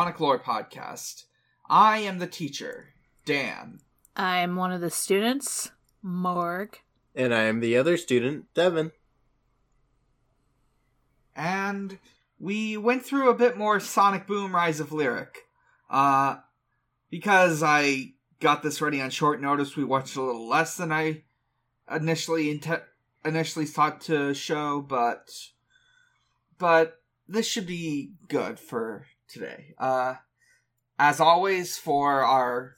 Sonic 0.00 0.18
lore 0.18 0.38
podcast. 0.38 1.24
I 1.68 1.98
am 1.98 2.20
the 2.20 2.26
teacher, 2.26 2.94
Dan. 3.26 3.80
I'm 4.16 4.56
one 4.56 4.72
of 4.72 4.80
the 4.80 4.88
students, 4.88 5.72
Morg. 6.00 6.78
And 7.14 7.34
I 7.34 7.42
am 7.42 7.60
the 7.60 7.76
other 7.76 7.98
student, 7.98 8.46
Devon. 8.54 8.92
And 11.36 11.98
we 12.38 12.78
went 12.78 13.04
through 13.04 13.28
a 13.28 13.34
bit 13.34 13.58
more 13.58 13.78
Sonic 13.78 14.26
Boom 14.26 14.54
Rise 14.54 14.80
of 14.80 14.90
Lyric. 14.90 15.36
Uh, 15.90 16.36
because 17.10 17.62
I 17.62 18.14
got 18.40 18.62
this 18.62 18.80
ready 18.80 19.02
on 19.02 19.10
short 19.10 19.42
notice, 19.42 19.76
we 19.76 19.84
watched 19.84 20.16
a 20.16 20.22
little 20.22 20.48
less 20.48 20.78
than 20.78 20.92
I 20.92 21.24
initially 21.94 22.58
inte- 22.58 22.84
initially 23.22 23.66
thought 23.66 24.00
to 24.02 24.32
show, 24.32 24.80
but 24.80 25.28
but 26.56 27.02
this 27.28 27.46
should 27.46 27.66
be 27.66 28.14
good 28.28 28.58
for 28.58 29.04
today. 29.32 29.74
Uh, 29.78 30.14
as 30.98 31.20
always, 31.20 31.78
for 31.78 32.22
our 32.22 32.76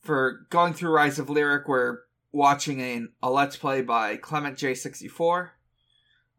for 0.00 0.46
going 0.50 0.74
through 0.74 0.90
Rise 0.90 1.18
of 1.18 1.30
Lyric, 1.30 1.68
we're 1.68 1.98
watching 2.32 2.80
a, 2.80 3.02
a 3.22 3.30
Let's 3.30 3.56
Play 3.56 3.82
by 3.82 4.16
Clement 4.16 4.56
J64. 4.58 5.50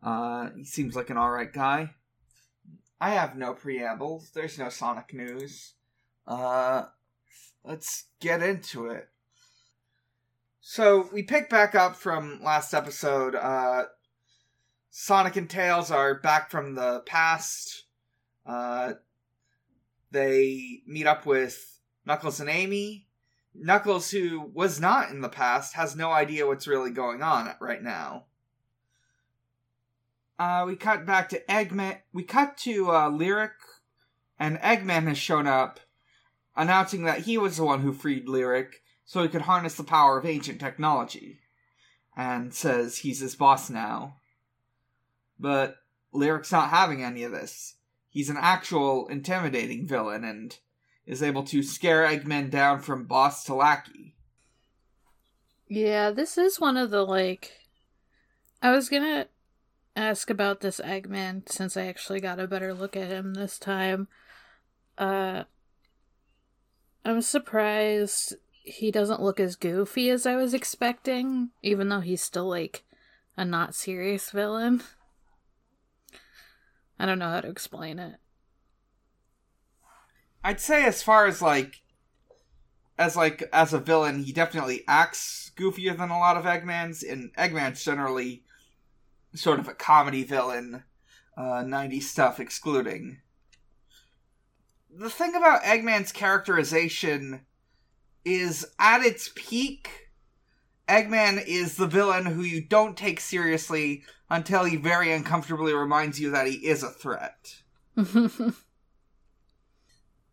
Uh, 0.01 0.49
he 0.57 0.65
seems 0.65 0.95
like 0.95 1.09
an 1.09 1.17
alright 1.17 1.53
guy. 1.53 1.91
I 2.99 3.11
have 3.11 3.37
no 3.37 3.53
preambles. 3.53 4.31
There's 4.33 4.57
no 4.57 4.69
Sonic 4.69 5.13
news. 5.13 5.73
Uh, 6.27 6.83
let's 7.63 8.05
get 8.19 8.41
into 8.41 8.87
it. 8.87 9.09
So 10.61 11.09
we 11.11 11.23
pick 11.23 11.49
back 11.49 11.75
up 11.75 11.95
from 11.95 12.41
last 12.41 12.73
episode. 12.73 13.35
Uh, 13.35 13.83
Sonic 14.89 15.35
and 15.35 15.49
Tails 15.49 15.91
are 15.91 16.15
back 16.15 16.49
from 16.49 16.75
the 16.75 17.01
past. 17.05 17.83
Uh, 18.45 18.93
they 20.13 20.81
meet 20.85 21.07
up 21.07 21.25
with 21.25 21.79
Knuckles 22.05 22.39
and 22.39 22.49
Amy. 22.49 23.07
Knuckles, 23.55 24.11
who 24.11 24.39
was 24.53 24.79
not 24.79 25.09
in 25.09 25.21
the 25.21 25.29
past, 25.29 25.73
has 25.73 25.95
no 25.95 26.11
idea 26.11 26.47
what's 26.47 26.67
really 26.67 26.91
going 26.91 27.21
on 27.21 27.53
right 27.59 27.83
now. 27.83 28.25
Uh, 30.39 30.63
we 30.65 30.75
cut 30.75 31.05
back 31.05 31.29
to 31.29 31.43
Eggman. 31.45 31.99
We 32.11 32.23
cut 32.23 32.57
to 32.59 32.91
uh, 32.91 33.09
Lyric, 33.09 33.51
and 34.39 34.57
Eggman 34.59 35.07
has 35.07 35.17
shown 35.17 35.47
up, 35.47 35.79
announcing 36.55 37.03
that 37.03 37.21
he 37.21 37.37
was 37.37 37.57
the 37.57 37.63
one 37.63 37.81
who 37.81 37.93
freed 37.93 38.27
Lyric 38.27 38.81
so 39.05 39.21
he 39.21 39.29
could 39.29 39.43
harness 39.43 39.75
the 39.75 39.83
power 39.83 40.17
of 40.17 40.25
ancient 40.25 40.59
technology, 40.59 41.39
and 42.15 42.53
says 42.53 42.99
he's 42.99 43.19
his 43.19 43.35
boss 43.35 43.69
now. 43.69 44.17
But 45.39 45.77
Lyric's 46.11 46.51
not 46.51 46.69
having 46.69 47.03
any 47.03 47.23
of 47.23 47.31
this. 47.31 47.75
He's 48.13 48.29
an 48.29 48.37
actual 48.39 49.07
intimidating 49.07 49.87
villain 49.87 50.23
and 50.23 50.55
is 51.07 51.23
able 51.23 51.43
to 51.45 51.63
scare 51.63 52.05
Eggman 52.05 52.51
down 52.51 52.79
from 52.79 53.05
boss 53.05 53.43
to 53.45 53.55
lackey. 53.55 54.15
Yeah, 55.67 56.11
this 56.11 56.37
is 56.37 56.59
one 56.59 56.77
of 56.77 56.91
the 56.91 57.03
like. 57.03 57.53
I 58.61 58.69
was 58.69 58.87
gonna 58.87 59.25
ask 59.95 60.29
about 60.29 60.61
this 60.61 60.79
Eggman 60.79 61.51
since 61.51 61.75
I 61.75 61.87
actually 61.87 62.19
got 62.19 62.39
a 62.39 62.47
better 62.47 62.71
look 62.71 62.95
at 62.95 63.09
him 63.09 63.33
this 63.33 63.57
time. 63.57 64.07
Uh, 64.95 65.45
I'm 67.03 67.21
surprised 67.23 68.35
he 68.61 68.91
doesn't 68.91 69.23
look 69.23 69.39
as 69.39 69.55
goofy 69.55 70.11
as 70.11 70.27
I 70.27 70.35
was 70.35 70.53
expecting, 70.53 71.49
even 71.63 71.89
though 71.89 72.01
he's 72.01 72.21
still 72.21 72.47
like 72.47 72.83
a 73.35 73.43
not 73.43 73.73
serious 73.73 74.29
villain. 74.29 74.83
I 76.99 77.05
don't 77.05 77.19
know 77.19 77.29
how 77.29 77.41
to 77.41 77.49
explain 77.49 77.99
it. 77.99 78.15
I'd 80.43 80.59
say 80.59 80.85
as 80.85 81.01
far 81.01 81.25
as 81.25 81.41
like 81.41 81.81
as 82.97 83.15
like 83.15 83.43
as 83.51 83.73
a 83.73 83.79
villain, 83.79 84.23
he 84.23 84.31
definitely 84.31 84.83
acts 84.87 85.51
goofier 85.55 85.97
than 85.97 86.09
a 86.09 86.19
lot 86.19 86.37
of 86.37 86.45
Eggman's, 86.45 87.03
and 87.03 87.33
Eggman's 87.35 87.83
generally 87.83 88.43
sort 89.33 89.59
of 89.59 89.67
a 89.67 89.73
comedy 89.73 90.23
villain, 90.23 90.83
uh, 91.37 91.63
90s 91.63 92.03
stuff 92.03 92.39
excluding. 92.39 93.19
The 94.95 95.09
thing 95.09 95.35
about 95.35 95.63
Eggman's 95.63 96.11
characterization 96.11 97.41
is 98.23 98.65
at 98.77 99.01
its 99.01 99.31
peak, 99.33 100.09
Eggman 100.87 101.43
is 101.45 101.77
the 101.77 101.87
villain 101.87 102.25
who 102.25 102.43
you 102.43 102.61
don't 102.61 102.97
take 102.97 103.19
seriously 103.19 104.03
until 104.33 104.63
he 104.63 104.75
very 104.75 105.11
uncomfortably 105.11 105.73
reminds 105.75 106.19
you 106.19 106.31
that 106.31 106.47
he 106.47 106.53
is 106.53 106.81
a 106.81 106.89
threat. 106.89 107.61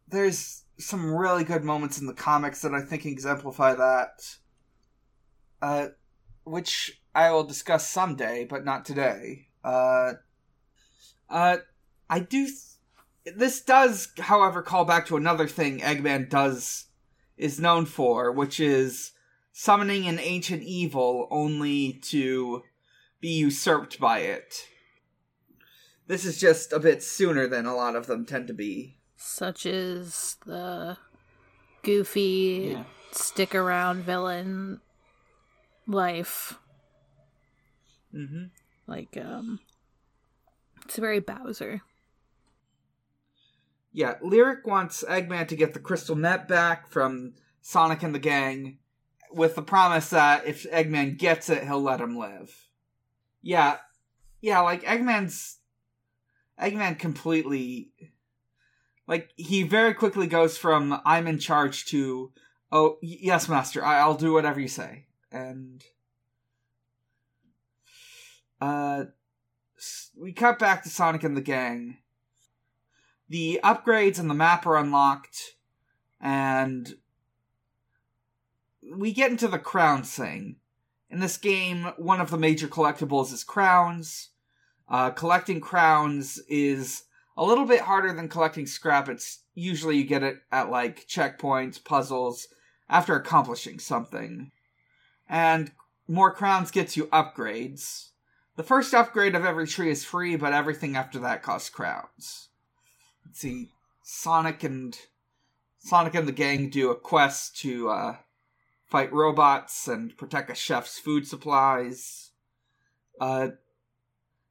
There's 0.09 0.63
some 0.79 1.15
really 1.15 1.45
good 1.45 1.65
moments 1.65 2.01
in 2.01 2.07
the 2.07 2.15
comics 2.15 2.63
that 2.63 2.73
I 2.73 2.81
think 2.81 3.05
exemplify 3.05 3.75
that. 3.75 4.37
Uh, 5.61 5.89
which 6.45 7.03
I 7.15 7.31
will 7.31 7.45
discuss 7.45 7.91
someday, 7.91 8.47
but 8.47 8.65
not 8.65 8.87
today. 8.87 9.49
Uh, 9.63 10.15
uh, 11.29 11.59
I 12.09 12.21
do. 12.21 12.47
Th- 12.47 13.37
this 13.37 13.61
does, 13.61 14.09
however, 14.19 14.63
call 14.63 14.87
back 14.87 15.05
to 15.09 15.19
another 15.19 15.47
thing 15.47 15.81
Eggman 15.81 16.31
does 16.31 16.87
is 17.37 17.61
known 17.61 17.85
for, 17.85 18.33
which 18.33 18.61
is 18.61 19.13
summoning 19.53 20.07
an 20.07 20.19
ancient 20.19 20.63
evil 20.63 21.29
only 21.31 22.01
to 22.05 22.63
be 23.21 23.29
usurped 23.29 24.01
by 24.01 24.21
it. 24.21 24.67
This 26.07 26.25
is 26.25 26.39
just 26.41 26.73
a 26.73 26.81
bit 26.81 27.03
sooner 27.03 27.47
than 27.47 27.67
a 27.67 27.75
lot 27.75 27.95
of 27.97 28.07
them 28.07 28.27
tend 28.27 28.49
to 28.49 28.55
be. 28.55 28.99
Such 29.17 29.67
as 29.67 30.37
the 30.47 30.97
goofy 31.83 32.71
Yeah. 32.73 32.85
stick 33.13 33.55
around 33.55 34.03
villain 34.05 34.81
life. 35.87 36.59
Mm-hmm. 38.15 38.45
Like, 38.87 39.17
um, 39.17 39.61
it's 40.85 40.97
very 40.97 41.21
Bowser. 41.21 41.83
Yeah, 43.93 44.15
Lyric 44.23 44.67
wants 44.67 45.05
Eggman 45.09 45.49
to 45.49 45.57
get 45.57 45.75
the 45.75 45.81
crystal 45.81 46.17
net 46.17 46.49
back 46.49 46.89
from 46.91 47.35
Sonic 47.61 48.03
and 48.03 48.15
the 48.15 48.19
gang, 48.21 48.79
with 49.33 49.55
the 49.55 49.63
promise 49.63 50.11
that 50.11 50.47
if 50.47 50.69
Eggman 50.71 51.19
gets 51.19 51.49
it, 51.51 51.65
he'll 51.65 51.83
let 51.83 52.01
him 52.01 52.17
live. 52.17 52.53
Yeah, 53.43 53.79
yeah, 54.41 54.61
like 54.61 54.83
Eggman's 54.83 55.59
Eggman 56.61 56.99
completely 56.99 57.93
like 59.07 59.31
he 59.37 59.63
very 59.63 59.95
quickly 59.95 60.27
goes 60.27 60.57
from 60.57 61.01
I'm 61.05 61.27
in 61.27 61.39
charge 61.39 61.87
to 61.87 62.33
oh 62.71 62.99
yes, 63.03 63.49
master, 63.49 63.85
I- 63.85 63.99
I'll 64.01 64.15
do 64.15 64.33
whatever 64.33 64.61
you 64.61 64.69
say, 64.69 65.07
and 65.33 65.83
uh, 68.61 69.05
we 70.17 70.33
cut 70.33 70.59
back 70.59 70.83
to 70.83 70.91
Sonic 70.91 71.25
and 71.25 71.37
the 71.37 71.41
gang. 71.41 71.99
The 73.29 73.61
upgrades 73.65 74.19
and 74.19 74.29
the 74.29 74.35
map 74.35 74.67
are 74.67 74.77
unlocked, 74.77 75.55
and 76.21 76.95
we 78.95 79.13
get 79.13 79.31
into 79.31 79.49
the 79.49 79.59
crown 79.59 80.03
thing. 80.03 80.57
In 81.11 81.19
this 81.19 81.37
game, 81.37 81.93
one 81.97 82.21
of 82.21 82.31
the 82.31 82.39
major 82.39 82.69
collectibles 82.69 83.33
is 83.33 83.43
crowns. 83.43 84.29
Uh, 84.89 85.11
collecting 85.11 85.61
crowns 85.61 86.39
is 86.49 87.03
a 87.37 87.45
little 87.45 87.65
bit 87.65 87.81
harder 87.81 88.13
than 88.13 88.29
collecting 88.29 88.67
scrap. 88.67 89.09
It's 89.09 89.41
usually 89.55 89.97
you 89.97 90.05
get 90.05 90.23
it 90.23 90.39
at 90.53 90.71
like 90.71 91.09
checkpoints, 91.09 91.83
puzzles, 91.83 92.49
after 92.89 93.15
accomplishing 93.15 93.79
something. 93.79 94.53
And 95.29 95.73
more 96.07 96.33
crowns 96.33 96.71
gets 96.71 96.97
you 96.97 97.07
upgrades. 97.07 98.09
The 98.57 98.63
first 98.63 98.95
upgrade 98.95 99.35
of 99.35 99.45
every 99.45 99.67
tree 99.67 99.91
is 99.91 100.05
free, 100.05 100.37
but 100.37 100.53
everything 100.53 100.97
after 100.97 101.19
that 101.21 101.43
costs 101.43 101.71
crowns. 101.71 102.49
Let's 103.25 103.41
see, 103.41 103.71
Sonic 104.03 104.63
and 104.65 104.99
Sonic 105.79 106.15
and 106.15 106.29
the 106.29 106.33
gang 106.33 106.69
do 106.69 106.91
a 106.91 106.97
quest 106.97 107.57
to 107.61 107.89
uh, 107.89 108.17
fight 108.91 109.13
robots 109.13 109.87
and 109.89 110.17
protect 110.17 110.51
a 110.51 110.55
chef's 110.55 110.99
food 110.99 111.27
supplies. 111.27 112.33
Uh, 113.21 113.49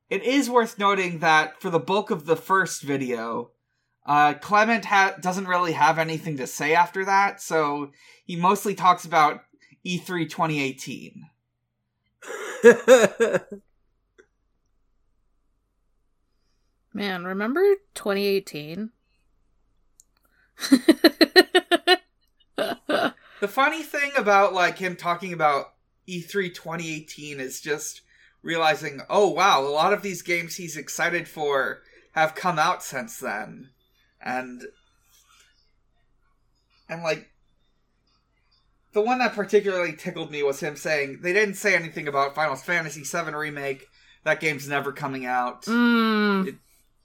it 0.10 0.24
is 0.24 0.50
worth 0.50 0.80
noting 0.80 1.20
that 1.20 1.62
for 1.62 1.70
the 1.70 1.80
bulk 1.80 2.10
of 2.10 2.26
the 2.26 2.38
first 2.38 2.82
video, 2.82 3.52
uh, 4.06 4.34
Clement 4.36 4.86
ha- 4.86 5.16
doesn't 5.20 5.48
really 5.48 5.74
have 5.74 6.00
anything 6.00 6.38
to 6.38 6.48
say 6.48 6.74
after 6.74 7.06
that, 7.06 7.42
so 7.42 7.92
he 8.26 8.36
mostly 8.36 8.74
talks 8.74 9.06
about 9.06 9.42
E 9.84 10.00
E3 10.00 10.30
2018. 10.30 11.30
Man, 16.94 17.24
remember 17.24 17.62
2018? 17.94 18.90
The 23.40 23.48
funny 23.48 23.84
thing 23.84 24.12
about 24.18 24.54
like 24.54 24.78
him 24.78 24.96
talking 24.96 25.34
about 25.34 25.74
E3 26.08 26.54
2018 26.54 27.40
is 27.40 27.62
just 27.62 28.02
realizing, 28.42 29.02
oh 29.10 29.28
wow, 29.30 29.62
a 29.62 29.70
lot 29.70 29.94
of 29.94 30.02
these 30.02 30.22
games 30.22 30.56
he's 30.56 30.78
excited 30.78 31.28
for 31.28 31.82
have 32.14 32.36
come 32.36 32.60
out 32.60 32.84
since 32.84 33.20
then, 33.20 33.70
and 34.22 34.64
and 36.90 37.04
like 37.04 37.30
the 38.94 39.02
one 39.02 39.20
that 39.20 39.34
particularly 39.34 39.94
tickled 39.96 40.32
me 40.32 40.44
was 40.44 40.60
him 40.60 40.76
saying 40.76 41.20
they 41.22 41.34
didn't 41.34 41.56
say 41.56 41.76
anything 41.76 42.08
about 42.08 42.36
Final 42.36 42.56
Fantasy 42.56 43.04
VII 43.04 43.34
remake. 43.34 43.88
That 44.24 44.40
game's 44.40 44.68
never 44.68 44.92
coming 44.92 45.26
out. 45.26 45.64
Mm. 45.64 46.48
It 46.48 46.56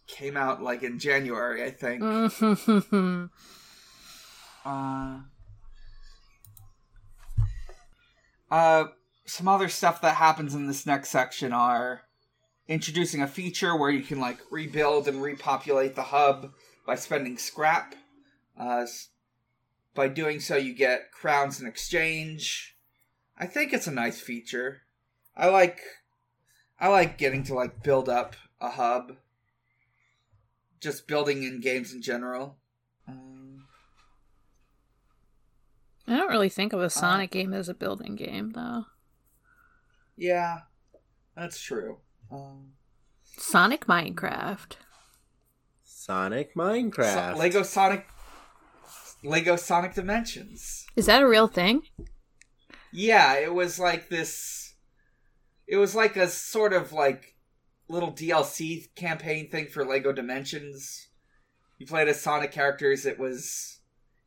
came 0.06 0.36
out 0.36 0.62
like 0.62 0.82
in 0.82 0.98
January, 0.98 1.62
I 1.62 1.70
think. 1.70 2.02
Mm. 2.02 3.30
Uh, 4.64 5.18
uh, 8.54 8.86
some 9.24 9.48
other 9.48 9.68
stuff 9.68 10.00
that 10.00 10.14
happens 10.14 10.54
in 10.54 10.68
this 10.68 10.86
next 10.86 11.08
section 11.08 11.52
are 11.52 12.02
introducing 12.68 13.20
a 13.20 13.26
feature 13.26 13.76
where 13.76 13.90
you 13.90 14.00
can 14.00 14.20
like 14.20 14.38
rebuild 14.48 15.08
and 15.08 15.20
repopulate 15.20 15.96
the 15.96 16.04
hub 16.04 16.52
by 16.86 16.94
spending 16.94 17.36
scrap. 17.36 17.96
Uh, 18.56 18.86
by 19.92 20.06
doing 20.06 20.38
so, 20.38 20.56
you 20.56 20.72
get 20.72 21.10
crowns 21.10 21.60
in 21.60 21.66
exchange. 21.66 22.76
I 23.36 23.46
think 23.46 23.72
it's 23.72 23.88
a 23.88 23.92
nice 23.92 24.20
feature. 24.20 24.82
I 25.36 25.48
like, 25.48 25.80
I 26.78 26.86
like 26.86 27.18
getting 27.18 27.42
to 27.44 27.54
like 27.54 27.82
build 27.82 28.08
up 28.08 28.36
a 28.60 28.70
hub. 28.70 29.16
Just 30.80 31.08
building 31.08 31.42
in 31.42 31.60
games 31.60 31.92
in 31.92 32.02
general. 32.02 32.56
Um, 33.08 33.43
I 36.06 36.16
don't 36.16 36.28
really 36.28 36.48
think 36.48 36.72
of 36.72 36.80
a 36.80 36.90
Sonic 36.90 37.30
game 37.30 37.52
as 37.54 37.68
a 37.68 37.74
building 37.74 38.14
game, 38.14 38.52
though. 38.52 38.84
Yeah, 40.16 40.60
that's 41.36 41.60
true. 41.60 41.98
Um, 42.30 42.72
Sonic 43.24 43.86
Minecraft. 43.86 44.76
Sonic 45.82 46.54
Minecraft. 46.54 47.32
So- 47.34 47.38
Lego 47.38 47.62
Sonic, 47.62 48.06
Lego 49.22 49.56
Sonic 49.56 49.94
Dimensions. 49.94 50.86
Is 50.96 51.06
that 51.06 51.22
a 51.22 51.28
real 51.28 51.48
thing? 51.48 51.82
Yeah, 52.92 53.34
it 53.38 53.52
was 53.54 53.78
like 53.78 54.08
this. 54.08 54.74
It 55.66 55.76
was 55.78 55.94
like 55.94 56.16
a 56.16 56.28
sort 56.28 56.72
of 56.74 56.92
like 56.92 57.34
little 57.88 58.12
DLC 58.12 58.94
campaign 58.94 59.50
thing 59.50 59.66
for 59.66 59.84
Lego 59.84 60.12
Dimensions. 60.12 61.08
You 61.78 61.86
played 61.86 62.08
as 62.08 62.20
Sonic 62.20 62.52
characters. 62.52 63.04
It 63.06 63.18
was, 63.18 63.73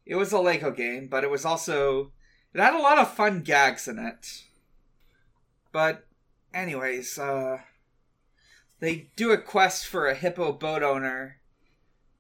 it 0.08 0.16
was 0.16 0.32
a 0.32 0.40
Lego 0.40 0.72
game, 0.72 1.08
but 1.08 1.24
it 1.24 1.30
was 1.30 1.46
also 1.46 2.12
it 2.54 2.60
had 2.62 2.74
a 2.74 2.80
lot 2.82 2.98
of 2.98 3.14
fun 3.14 3.42
gags 3.42 3.88
in 3.88 4.00
it. 4.00 4.44
But, 5.72 6.06
anyways, 6.54 7.20
uh, 7.20 7.60
they 8.80 9.10
do 9.16 9.32
a 9.32 9.38
quest 9.38 9.86
for 9.86 10.08
a 10.08 10.16
hippo 10.16 10.54
boat 10.54 10.82
owner. 10.82 11.38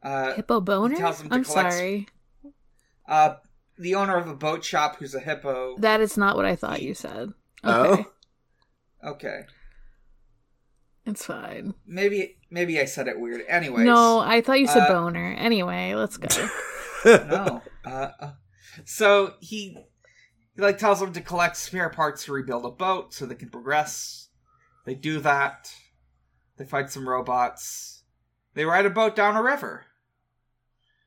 Uh, 0.04 0.34
Hippo 0.34 0.62
boner? 0.62 0.96
tells 0.96 1.20
them 1.20 1.30
to 1.30 1.36
I'm 1.36 1.44
collect- 1.44 1.74
sorry. 1.74 2.08
uh, 3.08 3.36
the 3.80 3.96
owner 3.96 4.18
of 4.18 4.28
a 4.28 4.36
boat 4.36 4.64
shop 4.64 4.98
who's 4.98 5.16
a 5.16 5.20
hippo. 5.20 5.76
That 5.80 6.02
is 6.02 6.18
not 6.18 6.36
what 6.36 6.46
I 6.46 6.56
thought 6.56 6.82
you 6.82 6.94
said. 6.94 7.34
Okay. 7.66 8.04
Oh? 8.04 8.06
Okay, 9.12 9.42
It's 11.06 11.24
fine. 11.26 11.74
maybe 11.86 12.38
maybe 12.50 12.80
I 12.80 12.86
said 12.86 13.08
it 13.08 13.20
weird. 13.20 13.42
Anyways, 13.48 13.86
No, 13.86 14.20
I 14.20 14.42
thought 14.42 14.60
you 14.60 14.68
said 14.68 14.84
uh, 14.84 14.94
boner. 14.94 15.34
Anyway, 15.38 15.94
let's 15.96 16.18
go. 16.18 16.28
no. 17.08 17.62
Uh, 17.86 18.10
uh, 18.20 18.32
so 18.86 19.34
he, 19.40 19.78
he 20.56 20.62
like 20.62 20.78
tells 20.78 21.00
them 21.00 21.14
to 21.14 21.22
collect 21.22 21.58
spare 21.58 21.90
parts 21.90 22.26
to 22.26 22.34
rebuild 22.34 22.66
a 22.66 22.72
boat 22.72 23.14
so 23.14 23.26
they 23.26 23.36
can 23.36 23.50
progress. 23.50 24.30
They 24.86 24.94
do 24.96 25.20
that. 25.22 25.72
They 26.58 26.66
fight 26.66 26.90
some 26.90 27.08
robots. 27.08 28.04
They 28.54 28.66
ride 28.66 28.86
a 28.86 28.90
boat 28.90 29.16
down 29.16 29.36
a 29.36 29.44
river. 29.44 29.86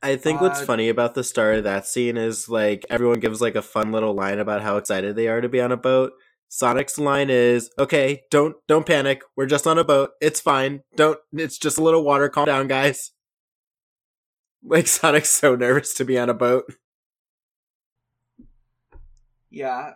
I 0.03 0.15
think 0.15 0.41
what's 0.41 0.61
Uh, 0.61 0.65
funny 0.65 0.89
about 0.89 1.13
the 1.13 1.23
start 1.23 1.57
of 1.57 1.63
that 1.65 1.85
scene 1.85 2.17
is 2.17 2.49
like 2.49 2.85
everyone 2.89 3.19
gives 3.19 3.41
like 3.41 3.55
a 3.55 3.61
fun 3.61 3.91
little 3.91 4.13
line 4.13 4.39
about 4.39 4.61
how 4.63 4.77
excited 4.77 5.15
they 5.15 5.27
are 5.27 5.41
to 5.41 5.49
be 5.49 5.61
on 5.61 5.71
a 5.71 5.77
boat. 5.77 6.13
Sonic's 6.47 6.97
line 6.97 7.29
is, 7.29 7.69
"Okay, 7.77 8.23
don't 8.31 8.55
don't 8.67 8.85
panic. 8.85 9.21
We're 9.35 9.45
just 9.45 9.67
on 9.67 9.77
a 9.77 9.83
boat. 9.83 10.11
It's 10.19 10.41
fine. 10.41 10.81
Don't 10.95 11.19
it's 11.33 11.57
just 11.57 11.77
a 11.77 11.83
little 11.83 12.03
water. 12.03 12.29
Calm 12.29 12.45
down, 12.45 12.67
guys." 12.67 13.11
Like 14.63 14.87
Sonic's 14.87 15.29
so 15.31 15.55
nervous 15.55 15.93
to 15.95 16.05
be 16.05 16.17
on 16.19 16.29
a 16.29 16.33
boat. 16.33 16.71
Yeah, 19.49 19.93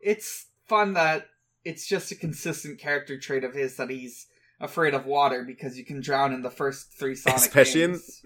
it's 0.00 0.46
fun 0.66 0.94
that 0.94 1.26
it's 1.64 1.86
just 1.86 2.12
a 2.12 2.14
consistent 2.14 2.78
character 2.78 3.18
trait 3.18 3.42
of 3.44 3.54
his 3.54 3.76
that 3.76 3.90
he's 3.90 4.26
afraid 4.60 4.94
of 4.94 5.06
water 5.06 5.44
because 5.44 5.76
you 5.76 5.84
can 5.84 6.00
drown 6.00 6.32
in 6.32 6.42
the 6.42 6.50
first 6.50 6.92
three 6.92 7.14
Sonic 7.14 7.38
Especially 7.38 7.82
in- 7.82 7.90
games. 7.92 8.22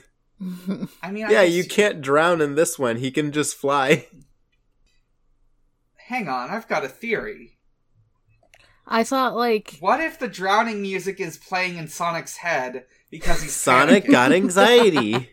I 1.02 1.10
mean, 1.10 1.24
I 1.24 1.30
yeah, 1.30 1.42
you 1.42 1.64
can't 1.64 2.02
drown 2.02 2.40
in 2.40 2.56
this 2.56 2.78
one. 2.78 2.96
He 2.96 3.10
can 3.10 3.32
just 3.32 3.56
fly. 3.56 4.06
Hang 6.08 6.28
on, 6.28 6.50
I've 6.50 6.68
got 6.68 6.84
a 6.84 6.88
theory. 6.88 7.58
I 8.86 9.04
thought 9.04 9.34
like 9.34 9.78
What 9.80 10.00
if 10.00 10.18
the 10.18 10.28
drowning 10.28 10.82
music 10.82 11.18
is 11.20 11.38
playing 11.38 11.76
in 11.78 11.88
Sonic's 11.88 12.36
head 12.38 12.84
because 13.10 13.40
he's 13.40 13.54
Sonic 13.56 14.04
panicking? 14.04 14.10
got 14.10 14.32
anxiety. 14.32 15.30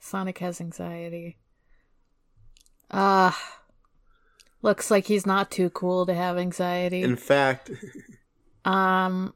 Sonic 0.00 0.38
has 0.38 0.60
anxiety. 0.60 1.38
Ah. 2.90 3.60
looks 4.60 4.90
like 4.90 5.06
he's 5.06 5.24
not 5.24 5.50
too 5.50 5.70
cool 5.70 6.04
to 6.06 6.14
have 6.14 6.36
anxiety. 6.36 7.02
In 7.02 7.16
fact, 7.16 7.70
Um. 8.64 9.34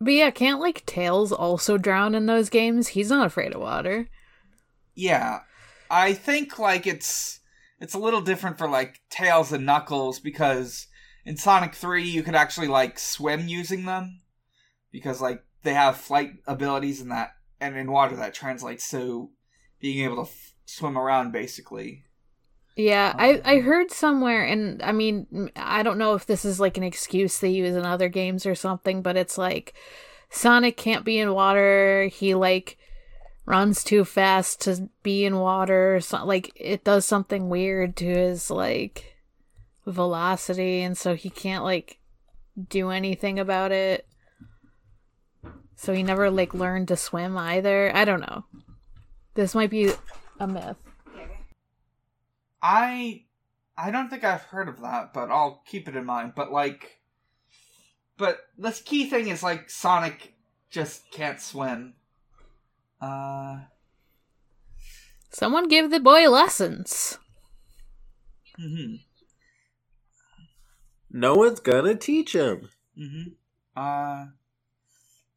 But 0.00 0.12
yeah, 0.12 0.30
can't 0.30 0.60
like 0.60 0.84
Tails 0.86 1.32
also 1.32 1.78
drown 1.78 2.14
in 2.14 2.26
those 2.26 2.50
games? 2.50 2.88
He's 2.88 3.10
not 3.10 3.26
afraid 3.26 3.54
of 3.54 3.60
water. 3.60 4.08
Yeah, 4.94 5.40
I 5.90 6.12
think 6.12 6.58
like 6.58 6.86
it's 6.86 7.40
it's 7.80 7.94
a 7.94 7.98
little 7.98 8.20
different 8.20 8.58
for 8.58 8.68
like 8.68 9.00
Tails 9.08 9.52
and 9.52 9.64
Knuckles 9.64 10.18
because 10.18 10.88
in 11.24 11.36
Sonic 11.36 11.74
Three 11.74 12.04
you 12.04 12.22
could 12.22 12.34
actually 12.34 12.68
like 12.68 12.98
swim 12.98 13.48
using 13.48 13.84
them 13.84 14.20
because 14.94 15.20
like 15.20 15.44
they 15.64 15.74
have 15.74 15.98
flight 15.98 16.34
abilities 16.46 17.02
in 17.02 17.10
that, 17.10 17.32
and 17.60 17.76
in 17.76 17.90
water 17.90 18.16
that 18.16 18.34
translates 18.34 18.88
to 18.92 19.30
being 19.80 20.04
able 20.04 20.16
to 20.16 20.30
f- 20.30 20.54
swim 20.66 20.96
around 20.96 21.32
basically. 21.32 22.04
Yeah, 22.76 23.14
I 23.18 23.40
I 23.44 23.58
Um, 23.58 23.60
heard 23.60 23.90
somewhere, 23.92 24.44
and 24.44 24.82
I 24.82 24.92
mean, 24.92 25.50
I 25.56 25.82
don't 25.84 25.98
know 25.98 26.14
if 26.14 26.26
this 26.26 26.44
is 26.44 26.58
like 26.58 26.76
an 26.76 26.82
excuse 26.82 27.38
they 27.38 27.50
use 27.50 27.76
in 27.76 27.84
other 27.86 28.08
games 28.08 28.46
or 28.46 28.54
something, 28.56 29.00
but 29.02 29.16
it's 29.16 29.38
like 29.38 29.74
Sonic 30.30 30.76
can't 30.76 31.04
be 31.04 31.18
in 31.18 31.34
water. 31.34 32.08
He 32.12 32.34
like 32.34 32.76
runs 33.46 33.84
too 33.84 34.04
fast 34.04 34.60
to 34.62 34.90
be 35.04 35.24
in 35.24 35.38
water. 35.38 36.00
So, 36.00 36.24
like 36.24 36.52
it 36.56 36.84
does 36.84 37.06
something 37.06 37.48
weird 37.48 37.96
to 37.98 38.06
his 38.06 38.50
like 38.50 39.16
velocity, 39.86 40.82
and 40.82 40.98
so 40.98 41.14
he 41.14 41.30
can't 41.30 41.64
like 41.64 41.98
do 42.68 42.90
anything 42.90 43.38
about 43.38 43.72
it. 43.72 44.06
So 45.76 45.92
he 45.92 46.02
never 46.02 46.30
like 46.30 46.54
learned 46.54 46.88
to 46.88 46.96
swim 46.96 47.36
either. 47.36 47.90
I 47.94 48.04
don't 48.04 48.20
know. 48.20 48.44
This 49.34 49.54
might 49.54 49.70
be 49.70 49.92
a 50.38 50.46
myth. 50.46 50.76
I 52.62 53.24
I 53.76 53.90
don't 53.90 54.08
think 54.08 54.24
I've 54.24 54.42
heard 54.42 54.68
of 54.68 54.80
that, 54.80 55.12
but 55.12 55.30
I'll 55.30 55.62
keep 55.66 55.88
it 55.88 55.96
in 55.96 56.04
mind. 56.04 56.32
But 56.36 56.52
like, 56.52 57.00
but 58.16 58.38
this 58.56 58.80
key 58.80 59.10
thing 59.10 59.28
is 59.28 59.42
like 59.42 59.68
Sonic 59.68 60.32
just 60.70 61.10
can't 61.10 61.40
swim. 61.40 61.94
Uh, 63.00 63.58
Someone 65.30 65.68
give 65.68 65.90
the 65.90 66.00
boy 66.00 66.28
lessons. 66.30 67.18
Mm-hmm. 68.58 68.94
no 71.10 71.34
one's 71.34 71.58
gonna 71.60 71.96
teach 71.96 72.34
him. 72.34 72.68
hmm 72.96 73.22
Uh, 73.76 74.26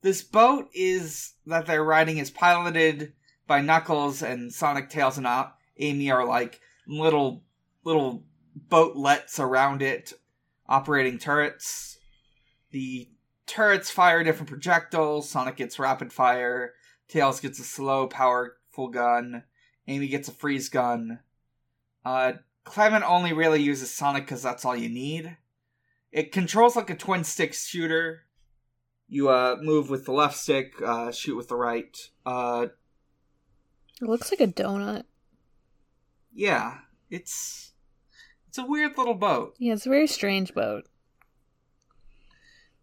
this 0.08 0.24
boat 0.24 0.70
is 0.74 1.34
that 1.48 1.66
they're 1.66 1.84
riding 1.84 2.18
is 2.18 2.32
piloted 2.32 3.12
by 3.46 3.60
Knuckles 3.60 4.24
and 4.24 4.54
Sonic, 4.54 4.90
Tails, 4.90 5.18
and 5.18 5.28
Amy 5.80 6.10
are 6.10 6.26
like 6.26 6.62
little 6.88 7.44
little 7.84 8.24
boatlets 8.56 9.38
around 9.38 9.82
it, 9.82 10.14
operating 10.66 11.20
turrets. 11.20 12.00
The 12.72 13.10
turrets 13.48 13.92
fire 13.92 14.24
different 14.24 14.48
projectiles. 14.48 15.30
Sonic 15.30 15.58
gets 15.58 15.78
rapid 15.78 16.14
fire. 16.14 16.74
Tails 17.10 17.42
gets 17.42 17.60
a 17.60 17.64
slow, 17.64 18.08
powerful 18.08 18.88
gun. 18.88 19.44
Amy 19.90 20.08
gets 20.08 20.30
a 20.30 20.34
freeze 20.34 20.70
gun. 20.70 21.20
Uh, 22.06 22.34
Clement 22.64 23.04
only 23.04 23.34
really 23.34 23.62
uses 23.62 23.92
Sonic 23.94 24.24
because 24.24 24.42
that's 24.42 24.64
all 24.64 24.76
you 24.76 24.88
need. 24.88 25.36
It 26.14 26.32
controls 26.32 26.78
like 26.78 26.90
a 26.90 26.96
twin 26.96 27.26
stick 27.26 27.54
shooter. 27.54 28.22
You 29.08 29.30
uh 29.30 29.58
move 29.62 29.90
with 29.90 30.06
the 30.06 30.12
left 30.12 30.38
stick, 30.38 30.74
uh 30.86 31.12
shoot 31.12 31.36
with 31.36 31.48
the 31.48 31.56
right. 31.56 31.96
Uh 32.26 32.68
It 34.02 34.08
looks 34.08 34.32
like 34.32 34.42
a 34.42 34.48
donut. 34.48 35.04
yeah, 36.34 36.80
it's 37.10 37.72
it's 38.48 38.50
It's 38.50 38.58
a 38.58 38.66
weird 38.66 38.98
little 38.98 39.14
boat, 39.16 39.56
Yeah, 39.60 39.74
it's 39.74 39.86
a 39.86 39.90
very 39.90 40.08
strange 40.08 40.54
boat. 40.54 40.86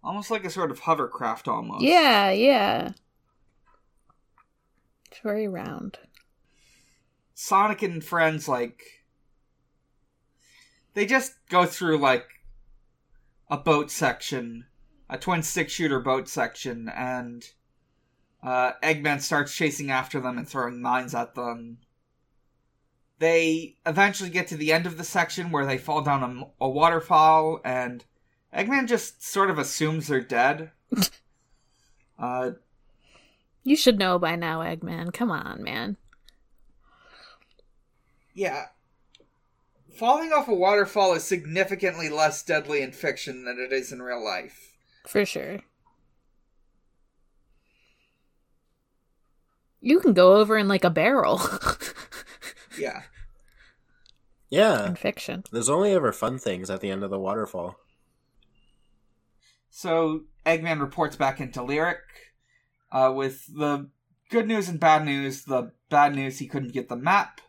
almost 0.02 0.30
like 0.30 0.44
a 0.44 0.50
sort 0.50 0.70
of 0.70 0.80
hovercraft 0.80 1.46
almost. 1.48 1.82
Yeah, 1.84 2.30
yeah. 2.30 2.92
It's 5.10 5.20
very 5.22 5.46
round. 5.48 5.98
Sonic 7.34 7.82
and 7.82 8.02
friends 8.04 8.48
like 8.48 9.04
they 10.94 11.04
just 11.06 11.32
go 11.48 11.66
through 11.66 11.98
like 11.98 12.26
a 13.50 13.56
boat 13.56 13.90
section, 13.90 14.66
a 15.08 15.18
twin 15.18 15.42
stick 15.42 15.68
shooter 15.70 16.00
boat 16.00 16.28
section, 16.28 16.88
and 16.88 17.44
uh, 18.42 18.72
Eggman 18.82 19.20
starts 19.20 19.54
chasing 19.54 19.90
after 19.90 20.20
them 20.20 20.38
and 20.38 20.48
throwing 20.48 20.80
mines 20.80 21.14
at 21.14 21.34
them. 21.34 21.78
They 23.18 23.76
eventually 23.86 24.30
get 24.30 24.48
to 24.48 24.56
the 24.56 24.72
end 24.72 24.86
of 24.86 24.98
the 24.98 25.04
section 25.04 25.50
where 25.50 25.66
they 25.66 25.78
fall 25.78 26.02
down 26.02 26.22
a, 26.60 26.64
a 26.64 26.68
waterfall, 26.68 27.60
and 27.64 28.04
Eggman 28.52 28.86
just 28.88 29.22
sort 29.24 29.50
of 29.50 29.58
assumes 29.58 30.08
they're 30.08 30.20
dead. 30.20 30.70
uh, 32.18 32.52
You 33.62 33.76
should 33.76 33.98
know 33.98 34.18
by 34.18 34.36
now, 34.36 34.60
Eggman. 34.60 35.12
Come 35.12 35.30
on, 35.30 35.62
man. 35.62 35.96
Yeah. 38.34 38.66
Falling 39.96 40.32
off 40.32 40.48
a 40.48 40.54
waterfall 40.54 41.14
is 41.14 41.22
significantly 41.22 42.08
less 42.08 42.42
deadly 42.42 42.82
in 42.82 42.90
fiction 42.90 43.44
than 43.44 43.60
it 43.60 43.72
is 43.72 43.92
in 43.92 44.02
real 44.02 44.22
life. 44.22 44.63
For 45.06 45.24
sure. 45.24 45.60
You 49.80 50.00
can 50.00 50.14
go 50.14 50.36
over 50.36 50.56
in 50.56 50.66
like 50.68 50.84
a 50.84 50.90
barrel 50.90 51.40
Yeah. 52.78 53.02
Yeah. 54.48 54.86
in 54.88 54.96
fiction. 54.96 55.44
There's 55.52 55.68
only 55.68 55.92
ever 55.92 56.12
fun 56.12 56.38
things 56.38 56.70
at 56.70 56.80
the 56.80 56.90
end 56.90 57.02
of 57.04 57.10
the 57.10 57.18
waterfall. 57.18 57.76
So 59.70 60.22
Eggman 60.46 60.80
reports 60.80 61.16
back 61.16 61.40
into 61.40 61.62
Lyric 61.62 61.98
uh, 62.92 63.12
with 63.14 63.46
the 63.46 63.90
good 64.30 64.46
news 64.46 64.68
and 64.68 64.80
bad 64.80 65.04
news. 65.04 65.44
The 65.44 65.72
bad 65.90 66.14
news 66.14 66.38
he 66.38 66.46
couldn't 66.46 66.72
get 66.72 66.88
the 66.88 66.96
map. 66.96 67.40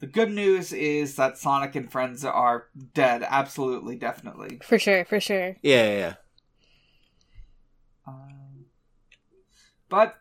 The 0.00 0.06
good 0.06 0.30
news 0.30 0.72
is 0.72 1.16
that 1.16 1.38
Sonic 1.38 1.74
and 1.74 1.90
friends 1.90 2.24
are 2.24 2.66
dead, 2.92 3.24
absolutely, 3.26 3.96
definitely. 3.96 4.60
For 4.62 4.78
sure, 4.78 5.04
for 5.06 5.20
sure. 5.20 5.56
Yeah, 5.62 5.86
yeah, 5.86 5.96
yeah. 5.98 6.14
Um, 8.06 8.66
but 9.88 10.16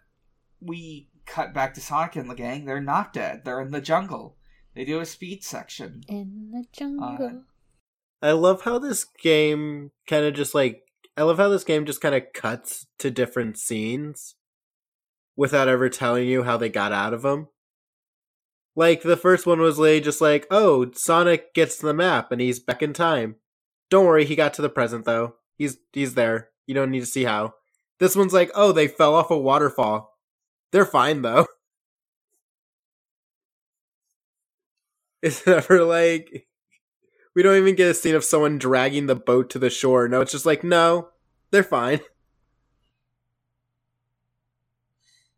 we 0.62 1.10
cut 1.26 1.54
back 1.54 1.74
to 1.74 1.82
Sonic 1.82 2.16
and 2.16 2.30
the 2.30 2.36
gang. 2.36 2.66
They're 2.66 2.82
not 2.82 3.14
dead. 3.14 3.42
They're 3.46 3.62
in 3.62 3.72
the 3.72 3.82
jungle. 3.82 4.38
They 4.76 4.86
do 4.86 5.00
a 5.00 5.06
speed 5.06 5.44
section. 5.44 6.04
In 6.08 6.52
the 6.52 6.66
jungle. 6.72 7.44
I 8.22 8.32
love 8.32 8.64
how 8.64 8.80
this 8.80 9.06
game 9.22 9.92
kind 10.08 10.26
of 10.26 10.34
just 10.34 10.56
like 10.56 10.84
I 11.18 11.24
love 11.24 11.38
how 11.38 11.50
this 11.50 11.64
game 11.64 11.86
just 11.86 12.02
kind 12.02 12.16
of 12.16 12.34
cuts 12.34 12.88
to 13.00 13.10
different 13.10 13.58
scenes 13.58 14.36
without 15.36 15.68
ever 15.68 15.90
telling 15.90 16.28
you 16.28 16.44
how 16.44 16.58
they 16.58 16.70
got 16.70 16.92
out 16.92 17.14
of 17.14 17.22
them. 17.22 17.48
Like 18.76 19.04
the 19.04 19.18
first 19.18 19.46
one 19.46 19.62
was 19.62 19.80
like 19.80 20.04
just 20.04 20.20
like, 20.20 20.46
"Oh, 20.52 20.92
Sonic 20.92 21.54
gets 21.54 21.78
to 21.78 21.86
the 21.86 21.94
map 21.94 22.32
and 22.32 22.42
he's 22.42 22.60
back 22.60 22.84
in 22.84 22.94
time." 22.94 23.36
Don't 23.90 24.06
worry, 24.06 24.26
he 24.26 24.36
got 24.36 24.54
to 24.56 24.62
the 24.62 24.70
present 24.70 25.06
though. 25.06 25.36
He's 25.58 25.78
he's 25.94 26.16
there. 26.16 26.50
You 26.68 26.76
don't 26.76 26.92
need 26.92 27.00
to 27.02 27.06
see 27.06 27.24
how. 27.24 27.54
This 28.00 28.16
one's 28.16 28.34
like, 28.34 28.52
"Oh, 28.56 28.72
they 28.72 28.88
fell 28.88 29.16
off 29.16 29.32
a 29.32 29.38
waterfall." 29.38 30.18
They're 30.72 30.86
fine 30.86 31.22
though. 31.22 31.48
It's 35.22 35.46
never 35.46 35.84
like 35.84 36.48
we 37.36 37.44
don't 37.44 37.58
even 37.58 37.76
get 37.76 37.90
a 37.90 37.94
scene 37.94 38.16
of 38.16 38.24
someone 38.24 38.58
dragging 38.58 39.08
the 39.08 39.16
boat 39.16 39.50
to 39.52 39.60
the 39.60 39.70
shore. 39.70 40.08
No, 40.08 40.22
it's 40.22 40.32
just 40.32 40.46
like, 40.46 40.64
no, 40.64 41.10
they're 41.52 41.64
fine. 41.64 42.02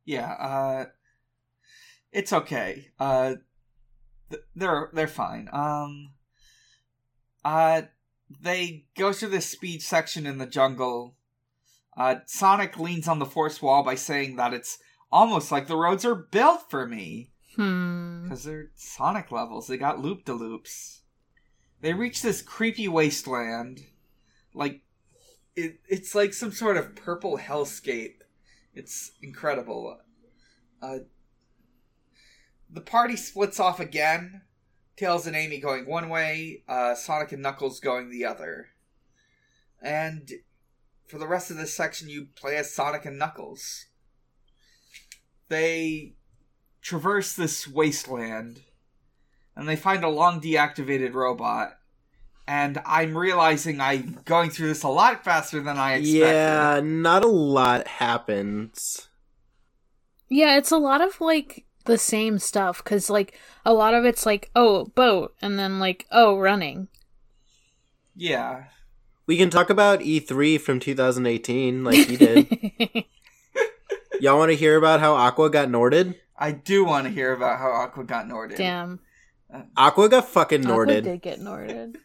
Yeah, 0.06 0.32
uh 0.32 0.86
it's 2.12 2.34
okay. 2.34 2.88
Uh 3.00 3.36
they're 4.56 4.90
they're 4.94 5.08
fine. 5.08 5.50
Um 5.52 6.14
uh 7.46 7.84
they 8.42 8.86
go 8.98 9.14
through 9.14 9.30
this 9.30 9.50
speed 9.50 9.82
section 9.82 10.26
in 10.26 10.38
the 10.38 10.46
jungle. 10.48 11.16
Uh 11.98 12.18
Sonic 12.26 12.78
leans 12.80 13.08
on 13.08 13.20
the 13.20 13.26
fourth 13.26 13.62
wall 13.62 13.84
by 13.84 13.96
saying 13.96 14.36
that 14.36 14.54
it's 14.54 14.78
almost 15.12 15.52
like 15.52 15.68
the 15.68 15.76
roads 15.76 16.06
are 16.06 16.16
built 16.16 16.70
for 16.70 16.86
me 16.88 17.32
Hmm. 17.56 18.24
because 18.24 18.44
they're 18.44 18.70
Sonic 18.76 19.32
levels. 19.32 19.66
They 19.68 19.78
got 19.78 20.00
loop 20.00 20.26
de 20.26 20.34
loops. 20.34 21.02
They 21.82 21.94
reach 21.94 22.22
this 22.22 22.42
creepy 22.44 22.88
wasteland. 22.88 23.82
Like 24.54 24.82
it 25.56 25.80
it's 25.88 26.14
like 26.14 26.34
some 26.34 26.52
sort 26.52 26.78
of 26.78 26.96
purple 26.96 27.38
hellscape. 27.40 28.22
It's 28.76 29.12
incredible. 29.24 29.98
Uh, 30.82 31.00
the 32.70 32.82
party 32.82 33.16
splits 33.16 33.60
off 33.60 33.80
again. 33.80 34.42
Tails 34.96 35.26
and 35.26 35.36
Amy 35.36 35.60
going 35.60 35.86
one 35.88 36.10
way, 36.10 36.64
uh, 36.68 36.94
Sonic 36.96 37.32
and 37.32 37.42
Knuckles 37.42 37.80
going 37.80 38.10
the 38.10 38.26
other. 38.26 38.68
And 39.82 40.32
for 41.08 41.18
the 41.18 41.28
rest 41.28 41.50
of 41.50 41.58
this 41.58 41.74
section, 41.74 42.10
you 42.10 42.28
play 42.36 42.58
as 42.58 42.74
Sonic 42.74 43.06
and 43.06 43.18
Knuckles. 43.18 43.86
They 45.50 46.16
traverse 46.82 47.34
this 47.34 47.68
wasteland, 47.68 48.62
and 49.56 49.68
they 49.68 49.76
find 49.76 50.04
a 50.04 50.10
long 50.10 50.42
deactivated 50.42 51.14
robot. 51.14 51.74
And 52.50 52.82
I'm 52.86 53.18
realizing 53.18 53.82
I'm 53.82 54.20
going 54.24 54.50
through 54.50 54.70
this 54.70 54.84
a 54.84 54.90
lot 54.90 55.24
faster 55.24 55.62
than 55.62 55.78
I 55.78 55.96
expected. 55.96 56.20
Yeah, 56.20 56.82
not 56.84 57.24
a 57.24 57.28
lot 57.28 57.88
happens. 57.88 59.10
Yeah, 60.30 60.58
it's 60.58 60.72
a 60.72 60.78
lot 60.78 61.02
of 61.02 61.20
like 61.20 61.66
the 61.86 61.98
same 61.98 62.38
stuff 62.38 62.84
because 62.84 63.10
like 63.10 63.38
a 63.66 63.74
lot 63.74 63.94
of 63.94 64.06
it's 64.06 64.26
like 64.26 64.52
oh 64.56 64.86
boat 64.86 65.34
and 65.42 65.58
then 65.58 65.80
like 65.80 66.06
oh 66.12 66.38
running. 66.38 66.90
Yeah. 68.16 68.66
We 69.28 69.38
can 69.38 69.50
talk 69.50 69.70
about 69.70 70.00
E3 70.00 70.60
from 70.60 70.80
2018, 70.80 71.84
like 71.84 72.10
you 72.10 72.18
did. 72.18 72.48
Y'all 74.22 74.38
want 74.38 74.52
to 74.52 74.56
hear 74.58 74.78
about 74.78 75.00
how 75.00 75.14
Aqua 75.16 75.50
got 75.50 75.68
Norted? 75.68 76.16
I 76.38 76.52
do 76.52 76.86
want 76.86 77.06
to 77.06 77.12
hear 77.12 77.34
about 77.34 77.60
how 77.60 77.70
Aqua 77.72 78.04
got 78.06 78.28
Norted. 78.28 78.58
Damn, 78.58 79.00
Aqua 79.76 80.10
got 80.10 80.28
fucking 80.28 80.66
Aqua 80.66 80.86
Norted. 80.86 81.04
did 81.04 81.22
get 81.22 81.40
Norted. 81.40 81.98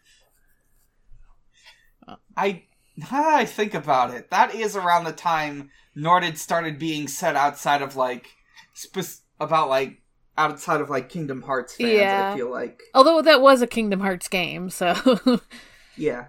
I 2.37 2.65
now 2.97 3.07
I 3.37 3.45
think 3.45 3.75
about 3.75 4.13
it, 4.13 4.31
that 4.31 4.55
is 4.55 4.77
around 4.77 5.05
the 5.05 5.13
time 5.13 5.71
Norted 5.97 6.37
started 6.37 6.79
being 6.79 7.09
said 7.09 7.37
outside 7.37 7.83
of 7.83 7.97
like 7.97 8.27
spe- 8.75 9.23
about 9.41 9.69
like 9.69 10.03
outside 10.37 10.81
of 10.81 10.91
like 10.91 11.09
Kingdom 11.09 11.43
Hearts 11.43 11.77
fans. 11.77 11.93
Yeah. 11.93 12.33
I 12.33 12.37
feel 12.37 12.51
like 12.51 12.83
Although 12.95 13.23
that 13.23 13.41
was 13.41 13.63
a 13.63 13.67
Kingdom 13.67 14.01
Hearts 14.01 14.29
game, 14.29 14.71
so 14.71 15.41
yeah, 15.97 16.27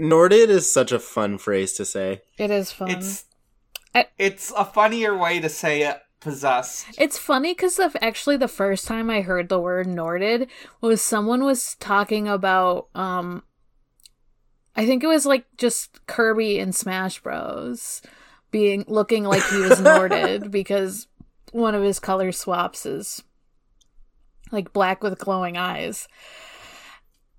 Norted 0.00 0.48
is 0.48 0.72
such 0.72 0.92
a 0.92 0.98
fun 0.98 1.36
phrase 1.38 1.74
to 1.74 1.84
say. 1.84 2.22
it 2.38 2.50
is 2.50 2.72
fun. 2.72 2.90
it's 2.90 3.24
I- 3.94 4.06
it's 4.18 4.50
a 4.56 4.64
funnier 4.64 5.16
way 5.16 5.40
to 5.40 5.48
say 5.48 5.82
it, 5.82 6.00
possessed. 6.20 6.86
It's 6.98 7.18
funny 7.18 7.52
because 7.54 7.78
actually 8.00 8.36
the 8.36 8.48
first 8.48 8.86
time 8.86 9.10
I 9.10 9.20
heard 9.20 9.48
the 9.48 9.60
word 9.60 9.86
Norted 9.86 10.48
was 10.80 11.02
someone 11.02 11.44
was 11.44 11.74
talking 11.76 12.28
about 12.28 12.88
um 12.94 13.42
I 14.76 14.86
think 14.86 15.02
it 15.02 15.08
was 15.08 15.26
like 15.26 15.44
just 15.58 16.04
Kirby 16.06 16.58
in 16.58 16.72
Smash 16.72 17.20
Bros 17.20 18.00
being 18.50 18.84
looking 18.88 19.24
like 19.24 19.42
he 19.48 19.58
was 19.60 19.80
Norted 19.80 20.50
because 20.50 21.08
one 21.52 21.74
of 21.74 21.82
his 21.82 21.98
color 21.98 22.30
swaps 22.32 22.86
is 22.86 23.22
like 24.52 24.72
black 24.72 25.02
with 25.02 25.18
glowing 25.18 25.56
eyes. 25.56 26.06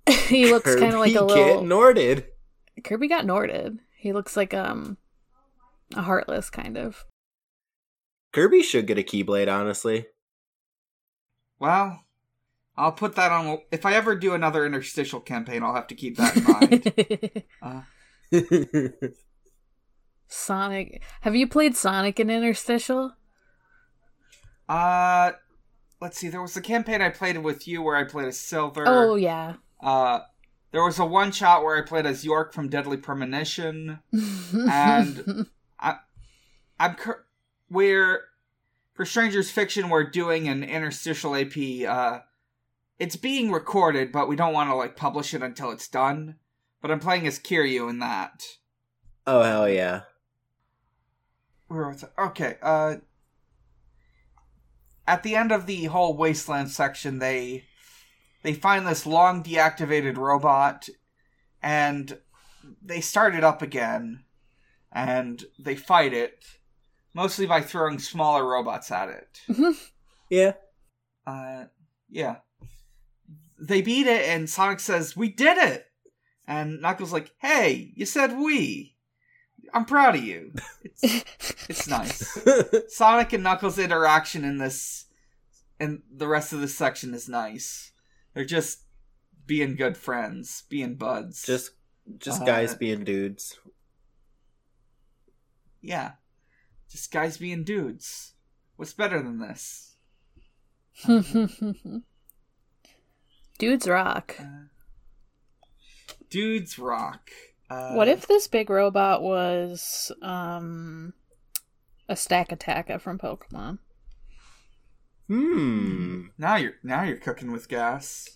he 0.28 0.52
looks 0.52 0.76
kind 0.76 0.94
of 0.94 1.00
like 1.00 1.16
a 1.16 1.24
little 1.24 1.62
get 1.62 1.70
Norted. 1.70 2.26
Kirby 2.84 3.08
got 3.08 3.26
Norted. 3.26 3.80
He 3.98 4.14
looks 4.14 4.36
like 4.36 4.54
um 4.54 4.98
a 5.96 6.02
heartless 6.02 6.50
kind 6.50 6.78
of. 6.78 7.06
Kirby 8.34 8.64
should 8.64 8.88
get 8.88 8.98
a 8.98 9.04
Keyblade, 9.04 9.52
honestly. 9.52 10.06
Well, 11.60 12.04
I'll 12.78 12.94
put 12.94 13.16
that 13.16 13.32
on. 13.32 13.60
If 13.72 13.86
I 13.86 13.94
ever 13.94 14.16
do 14.16 14.34
another 14.34 14.66
interstitial 14.66 15.20
campaign, 15.20 15.64
I'll 15.64 15.76
have 15.76 15.88
to 15.88 15.96
keep 15.96 16.18
that 16.18 16.38
in 16.38 16.44
mind. 16.44 17.44
uh, 17.62 19.10
Sonic. 20.28 21.04
Have 21.22 21.36
you 21.36 21.48
played 21.48 21.76
Sonic 21.76 22.20
in 22.20 22.30
Interstitial? 22.30 23.14
uh, 24.70 25.34
let's 26.00 26.18
see. 26.18 26.30
There 26.30 26.42
was 26.42 26.56
a 26.56 26.62
campaign 26.62 27.02
I 27.02 27.10
played 27.10 27.38
with 27.38 27.68
you 27.68 27.82
where 27.82 27.98
I 27.98 28.06
played 28.06 28.30
a 28.30 28.34
Silver. 28.34 28.86
Oh 28.88 29.16
yeah. 29.16 29.56
Uh, 29.82 30.22
there 30.72 30.84
was 30.84 31.00
a 31.00 31.06
one 31.06 31.32
shot 31.32 31.64
where 31.64 31.78
I 31.78 31.82
played 31.86 32.06
as 32.06 32.24
York 32.26 32.54
from 32.54 32.70
Deadly 32.70 32.98
Premonition. 32.98 34.00
And- 34.54 35.48
I'm 36.80 36.96
cur- 36.96 37.24
we're 37.70 38.24
for 38.96 39.06
Strangers 39.06 39.52
Fiction. 39.52 39.90
We're 39.90 40.10
doing 40.10 40.48
an 40.48 40.64
interstitial 40.64 41.36
AP. 41.36 41.88
Uh, 41.88 42.22
it's 42.98 43.16
being 43.16 43.52
recorded, 43.52 44.12
but 44.12 44.28
we 44.28 44.36
don't 44.36 44.54
want 44.54 44.70
to 44.72 44.76
like 44.76 44.96
publish 44.96 45.36
it 45.36 45.44
until 45.44 45.70
it's 45.70 45.88
done. 45.88 46.38
But 46.82 46.90
I'm 46.90 47.00
playing 47.00 47.28
as 47.28 47.38
Kiryu 47.38 47.88
in 47.88 48.00
that. 48.00 48.44
Oh 49.28 49.44
hell 49.44 49.70
yeah! 49.70 50.02
Where 51.68 51.88
was 51.88 52.02
it? 52.02 52.12
Okay, 52.18 52.58
uh 52.64 52.96
at 55.08 55.22
the 55.22 55.36
end 55.36 55.52
of 55.52 55.68
the 55.68 55.86
whole 55.86 56.16
wasteland 56.18 56.72
section 56.72 57.20
they 57.20 57.66
they 58.44 58.54
find 58.54 58.86
this 58.86 59.06
long 59.06 59.44
deactivated 59.44 60.18
robot 60.18 60.90
and 61.62 62.18
they 62.82 63.02
start 63.02 63.36
it 63.36 63.44
up 63.44 63.62
again 63.62 64.24
and 64.92 65.46
they 65.60 65.76
fight 65.76 66.14
it 66.14 66.44
mostly 67.14 67.46
by 67.46 67.62
throwing 67.62 68.00
smaller 68.00 68.46
robots 68.46 68.92
at 68.92 69.10
it. 69.10 69.42
Yeah. 70.32 70.54
Uh 71.28 71.66
yeah. 72.10 72.38
They 73.60 73.82
beat 73.82 74.08
it 74.08 74.30
and 74.30 74.50
Sonic 74.50 74.80
says, 74.80 75.14
"We 75.14 75.28
did 75.28 75.58
it." 75.58 75.88
And 76.48 76.82
Knuckles 76.82 77.12
like, 77.12 77.32
"Hey, 77.40 77.92
you 77.96 78.06
said 78.06 78.38
we. 78.40 78.96
I'm 79.74 79.84
proud 79.84 80.16
of 80.16 80.24
you." 80.24 80.54
It's 80.84 81.04
it's 81.70 81.88
nice. 81.90 82.40
Sonic 82.96 83.34
and 83.34 83.44
Knuckles 83.44 83.78
interaction 83.78 84.46
in 84.46 84.58
this 84.58 85.08
and 85.82 86.02
the 86.10 86.30
rest 86.30 86.54
of 86.54 86.62
this 86.62 86.76
section 86.76 87.14
is 87.14 87.28
nice. 87.28 87.91
They're 88.34 88.46
just 88.46 88.84
being 89.46 89.76
good 89.76 89.98
friends, 89.98 90.64
being 90.70 90.96
buds. 90.96 91.44
just 91.44 91.72
just 92.18 92.42
Uh, 92.42 92.46
guys 92.46 92.76
being 92.76 93.04
dudes. 93.04 93.58
yeah. 95.82 96.14
Just 96.90 97.12
guys 97.12 97.38
being 97.38 97.64
dudes. 97.64 98.34
What's 98.76 98.94
better 98.94 99.22
than 99.22 99.40
this? 99.40 99.96
Dudes 103.58 103.88
rock. 103.88 104.36
Uh, 104.40 104.66
dudes 106.30 106.78
rock. 106.80 107.30
Uh, 107.70 107.94
What 107.94 108.08
if 108.08 108.28
this 108.28 108.48
big 108.48 108.70
robot 108.70 109.22
was 109.22 110.12
um 110.22 111.14
a 112.10 112.14
Stakataka 112.16 113.00
from 113.00 113.18
Pokemon? 113.20 113.78
Hmm. 115.32 116.24
now 116.38 116.58
you're 116.58 116.74
now 116.84 117.04
you're 117.04 117.16
cooking 117.16 117.54
with 117.54 117.70
gas? 117.70 118.28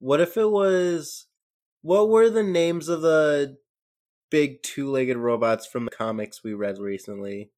What 0.00 0.20
if 0.20 0.36
it 0.36 0.50
was? 0.50 1.26
What 1.82 2.08
were 2.08 2.28
the 2.28 2.42
names 2.42 2.88
of 2.88 3.00
the 3.02 3.58
big 4.28 4.62
two-legged 4.64 5.16
robots 5.16 5.66
from 5.66 5.84
the 5.84 5.92
comics 5.92 6.42
we 6.42 6.52
read 6.52 6.78
recently? 6.78 7.50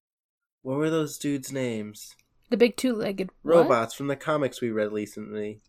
What 0.61 0.77
were 0.77 0.91
those 0.91 1.17
dudes' 1.17 1.51
names? 1.51 2.15
The 2.51 2.59
big 2.59 2.77
two-legged 2.77 3.31
what? 3.43 3.55
Robots 3.57 3.95
from 3.95 4.09
the 4.09 4.17
comics 4.17 4.61
we 4.61 4.71
read 4.71 4.93
recently. 4.93 5.63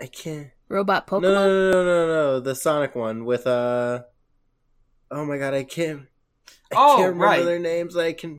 I 0.00 0.06
can't. 0.06 0.50
Robot 0.68 1.10
No, 1.10 1.18
Pokemon. 1.18 1.22
no, 1.22 1.48
no, 1.48 1.70
no, 1.72 1.84
no, 1.84 2.06
no. 2.06 2.40
The 2.40 2.54
Sonic 2.54 2.94
one 2.94 3.24
with 3.24 3.48
uh. 3.48 4.02
Oh 5.10 5.24
my 5.24 5.38
god, 5.38 5.54
I 5.54 5.64
can't. 5.64 6.02
I 6.72 6.76
Oh, 6.76 6.96
can't 6.98 7.14
remember 7.14 7.24
right. 7.24 7.44
their 7.44 7.58
names. 7.58 7.96
I 7.96 8.12
can. 8.12 8.38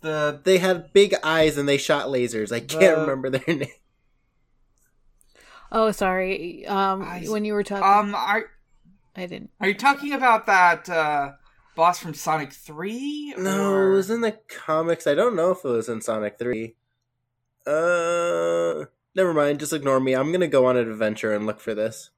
The 0.00 0.40
They 0.42 0.58
had 0.58 0.92
big 0.92 1.14
eyes 1.22 1.58
and 1.58 1.68
they 1.68 1.76
shot 1.76 2.06
lasers. 2.06 2.52
I 2.52 2.60
can't 2.60 2.96
The- 2.96 3.00
remember 3.02 3.30
their 3.30 3.44
name. 3.56 3.68
Oh, 5.72 5.92
sorry. 5.92 6.66
Um, 6.66 7.02
I- 7.02 7.24
when 7.28 7.44
you 7.44 7.52
were 7.54 7.62
talking, 7.62 7.84
um 7.84 8.14
are 8.14 8.50
I 9.16 9.26
didn't. 9.26 9.50
are 9.60 9.68
you 9.68 9.74
talking 9.74 10.12
about 10.12 10.46
that 10.46 10.88
uh 10.88 11.32
boss 11.76 11.98
from 12.00 12.14
Sonic 12.14 12.52
3? 12.52 13.34
No, 13.38 13.90
it 13.90 13.94
was 13.94 14.10
in 14.10 14.20
the 14.20 14.38
comics. 14.48 15.06
I 15.06 15.14
don't 15.14 15.36
know 15.36 15.50
if 15.52 15.64
it 15.64 15.68
was 15.68 15.88
in 15.88 16.00
Sonic 16.00 16.38
3. 16.38 16.74
Uh, 17.66 18.86
never 19.14 19.32
mind. 19.34 19.60
Just 19.60 19.72
ignore 19.72 20.00
me. 20.00 20.14
I'm 20.14 20.32
gonna 20.32 20.48
go 20.48 20.66
on 20.66 20.76
an 20.76 20.90
adventure 20.90 21.32
and 21.32 21.46
look 21.46 21.60
for 21.60 21.74
this. 21.74 22.10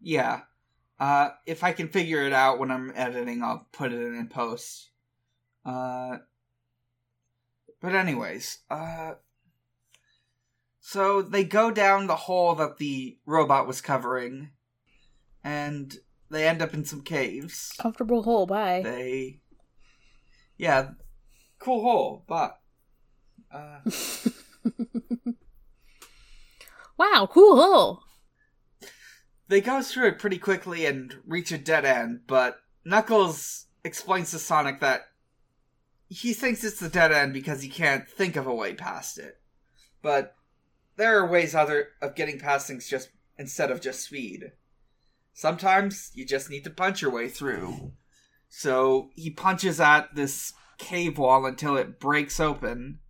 Yeah. 0.00 0.42
Uh, 1.00 1.30
if 1.46 1.64
I 1.64 1.72
can 1.72 1.88
figure 1.88 2.22
it 2.22 2.32
out 2.32 2.58
when 2.58 2.70
I'm 2.70 2.92
editing, 2.94 3.42
I'll 3.42 3.66
put 3.72 3.92
it 3.92 4.00
in 4.00 4.28
post. 4.28 4.90
Uh, 5.64 6.18
but 7.80 7.94
anyways, 7.94 8.58
uh, 8.70 9.14
so 10.80 11.22
they 11.22 11.44
go 11.44 11.70
down 11.70 12.06
the 12.06 12.16
hole 12.16 12.54
that 12.56 12.78
the 12.78 13.18
robot 13.26 13.66
was 13.66 13.80
covering, 13.80 14.50
and 15.42 15.96
they 16.30 16.46
end 16.46 16.60
up 16.62 16.74
in 16.74 16.84
some 16.84 17.02
caves. 17.02 17.72
Comfortable 17.78 18.22
hole. 18.22 18.46
Bye. 18.46 18.82
They, 18.84 19.40
yeah, 20.58 20.90
cool 21.58 21.82
hole, 21.82 22.24
but 22.26 22.58
uh, 23.50 23.80
wow, 26.98 27.28
cool 27.30 27.56
hole. 27.56 28.02
they 29.48 29.60
go 29.60 29.80
through 29.82 30.08
it 30.08 30.18
pretty 30.18 30.38
quickly 30.38 30.84
and 30.86 31.16
reach 31.26 31.52
a 31.52 31.58
dead 31.58 31.84
end, 31.84 32.22
but 32.26 32.58
Knuckles 32.84 33.66
explains 33.84 34.30
to 34.30 34.38
Sonic 34.38 34.80
that 34.80 35.02
he 36.14 36.32
thinks 36.32 36.62
it's 36.62 36.78
the 36.78 36.88
dead 36.88 37.10
end 37.10 37.32
because 37.32 37.62
he 37.62 37.68
can't 37.68 38.08
think 38.08 38.36
of 38.36 38.46
a 38.46 38.54
way 38.54 38.72
past 38.72 39.18
it. 39.18 39.40
But 40.00 40.36
there 40.96 41.18
are 41.18 41.28
ways 41.28 41.54
other 41.54 41.88
of 42.00 42.14
getting 42.14 42.38
past 42.38 42.68
things 42.68 42.88
just 42.88 43.08
instead 43.36 43.70
of 43.70 43.80
just 43.80 44.04
speed. 44.04 44.52
Sometimes 45.32 46.12
you 46.14 46.24
just 46.24 46.50
need 46.50 46.62
to 46.64 46.70
punch 46.70 47.02
your 47.02 47.10
way 47.10 47.28
through. 47.28 47.92
So 48.48 49.10
he 49.16 49.30
punches 49.30 49.80
at 49.80 50.14
this 50.14 50.52
cave 50.78 51.18
wall 51.18 51.46
until 51.46 51.76
it 51.76 51.98
breaks 51.98 52.38
open, 52.38 53.00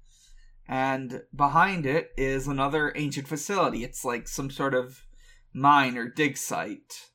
and 0.67 1.25
behind 1.35 1.85
it 1.85 2.12
is 2.17 2.47
another 2.47 2.95
ancient 2.97 3.29
facility. 3.29 3.85
It's 3.85 4.05
like 4.05 4.29
some 4.29 4.51
sort 4.51 4.75
of 4.75 5.03
mine 5.53 5.99
or 5.99 6.09
dig 6.09 6.38
site 6.38 7.11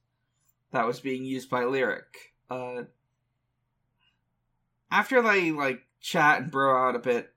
that 0.71 0.85
was 0.85 0.99
being 0.99 1.25
used 1.25 1.49
by 1.49 1.63
Lyric. 1.63 2.35
Uh, 2.47 2.83
after 4.91 5.21
they 5.21 5.51
like 5.51 5.81
chat 6.01 6.41
and 6.41 6.51
bro 6.51 6.87
out 6.87 6.95
a 6.95 6.99
bit, 6.99 7.33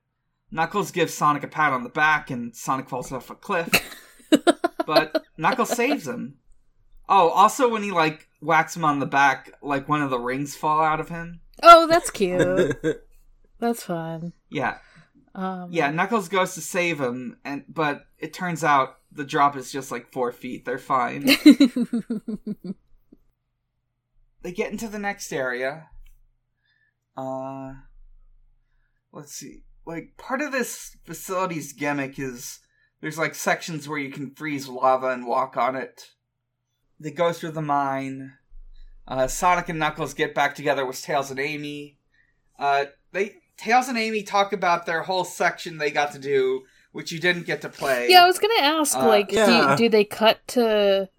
Knuckles 0.51 0.91
gives 0.91 1.13
Sonic 1.13 1.43
a 1.43 1.47
pat 1.47 1.73
on 1.73 1.83
the 1.83 1.89
back 1.89 2.29
and 2.29 2.55
Sonic 2.55 2.87
falls 2.89 3.11
off 3.11 3.29
a 3.29 3.35
cliff. 3.35 3.69
but 4.85 5.23
Knuckles 5.37 5.69
saves 5.69 6.07
him. 6.07 6.35
Oh, 7.09 7.29
also 7.29 7.69
when 7.69 7.83
he 7.83 7.91
like 7.91 8.27
whacks 8.41 8.75
him 8.75 8.85
on 8.85 8.99
the 8.99 9.05
back, 9.05 9.53
like 9.61 9.89
one 9.89 10.01
of 10.01 10.09
the 10.09 10.19
rings 10.19 10.55
fall 10.55 10.81
out 10.81 10.99
of 10.99 11.09
him. 11.09 11.41
Oh, 11.61 11.87
that's 11.87 12.09
cute. 12.09 12.75
that's 13.59 13.83
fun. 13.83 14.33
Yeah, 14.49 14.77
Um, 15.35 15.69
yeah. 15.71 15.91
Knuckles 15.91 16.29
goes 16.29 16.53
to 16.55 16.61
save 16.61 16.99
him, 16.99 17.37
and 17.45 17.63
but 17.67 18.05
it 18.17 18.33
turns 18.33 18.63
out 18.63 18.97
the 19.11 19.23
drop 19.25 19.55
is 19.55 19.71
just 19.71 19.91
like 19.91 20.11
four 20.11 20.31
feet. 20.31 20.65
They're 20.65 20.79
fine. 20.79 21.25
they 24.41 24.51
get 24.51 24.71
into 24.71 24.87
the 24.87 24.99
next 24.99 25.31
area. 25.31 25.89
Uh, 27.15 27.73
let's 29.11 29.33
see. 29.33 29.63
Like 29.85 30.13
part 30.17 30.41
of 30.41 30.51
this 30.51 30.95
facility's 31.05 31.73
gimmick 31.73 32.17
is 32.17 32.59
there's 33.01 33.17
like 33.17 33.35
sections 33.35 33.87
where 33.87 33.99
you 33.99 34.09
can 34.11 34.31
freeze 34.33 34.67
lava 34.67 35.09
and 35.09 35.27
walk 35.27 35.57
on 35.57 35.75
it. 35.75 36.05
They 36.99 37.11
go 37.11 37.33
through 37.33 37.51
the 37.51 37.61
mine. 37.61 38.33
Uh, 39.07 39.27
Sonic 39.27 39.67
and 39.67 39.79
Knuckles 39.79 40.13
get 40.13 40.33
back 40.33 40.55
together 40.55 40.85
with 40.85 41.01
Tails 41.01 41.29
and 41.29 41.39
Amy. 41.39 41.97
Uh, 42.57 42.85
they 43.11 43.33
Tails 43.57 43.89
and 43.89 43.97
Amy 43.97 44.23
talk 44.23 44.53
about 44.53 44.85
their 44.85 45.03
whole 45.03 45.25
section 45.25 45.77
they 45.77 45.91
got 45.91 46.13
to 46.13 46.19
do, 46.19 46.61
which 46.93 47.11
you 47.11 47.19
didn't 47.19 47.45
get 47.45 47.61
to 47.61 47.69
play. 47.69 48.09
yeah, 48.09 48.23
I 48.23 48.27
was 48.27 48.39
gonna 48.39 48.53
ask, 48.61 48.97
Uh, 48.97 49.05
like, 49.07 49.31
yeah. 49.31 49.75
do, 49.75 49.83
do 49.83 49.89
they 49.89 50.05
cut 50.05 50.47
to? 50.49 51.09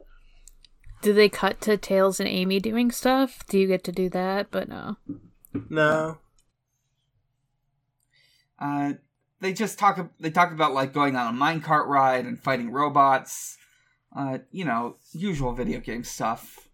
Do 1.03 1.13
they 1.13 1.29
cut 1.29 1.61
to 1.63 1.77
Tails 1.77 2.19
and 2.19 2.29
Amy 2.29 2.61
doing 2.61 2.91
stuff? 2.91 3.45
Do 3.49 3.59
you 3.59 3.69
get 3.69 3.85
to 3.85 3.93
do 3.93 4.09
that? 4.09 4.51
But 4.51 4.69
no. 4.71 4.97
No. 5.69 6.19
Uh, 8.59 8.95
they 9.41 9.53
just 9.53 9.79
talk. 9.79 10.11
They 10.19 10.31
talk 10.31 10.53
about 10.53 10.73
like 10.73 10.93
going 10.93 11.17
on 11.17 11.35
a 11.35 11.39
minecart 11.39 11.87
ride 11.87 12.25
and 12.25 12.43
fighting 12.43 12.71
robots. 12.71 13.59
Uh, 14.15 14.39
you 14.53 14.65
know, 14.65 14.97
usual 15.13 15.53
video 15.53 15.81
game 15.81 16.05
stuff. 16.05 16.69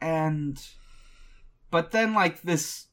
And, 0.00 0.58
but 1.70 1.90
then 1.90 2.14
like 2.14 2.42
this, 2.42 2.86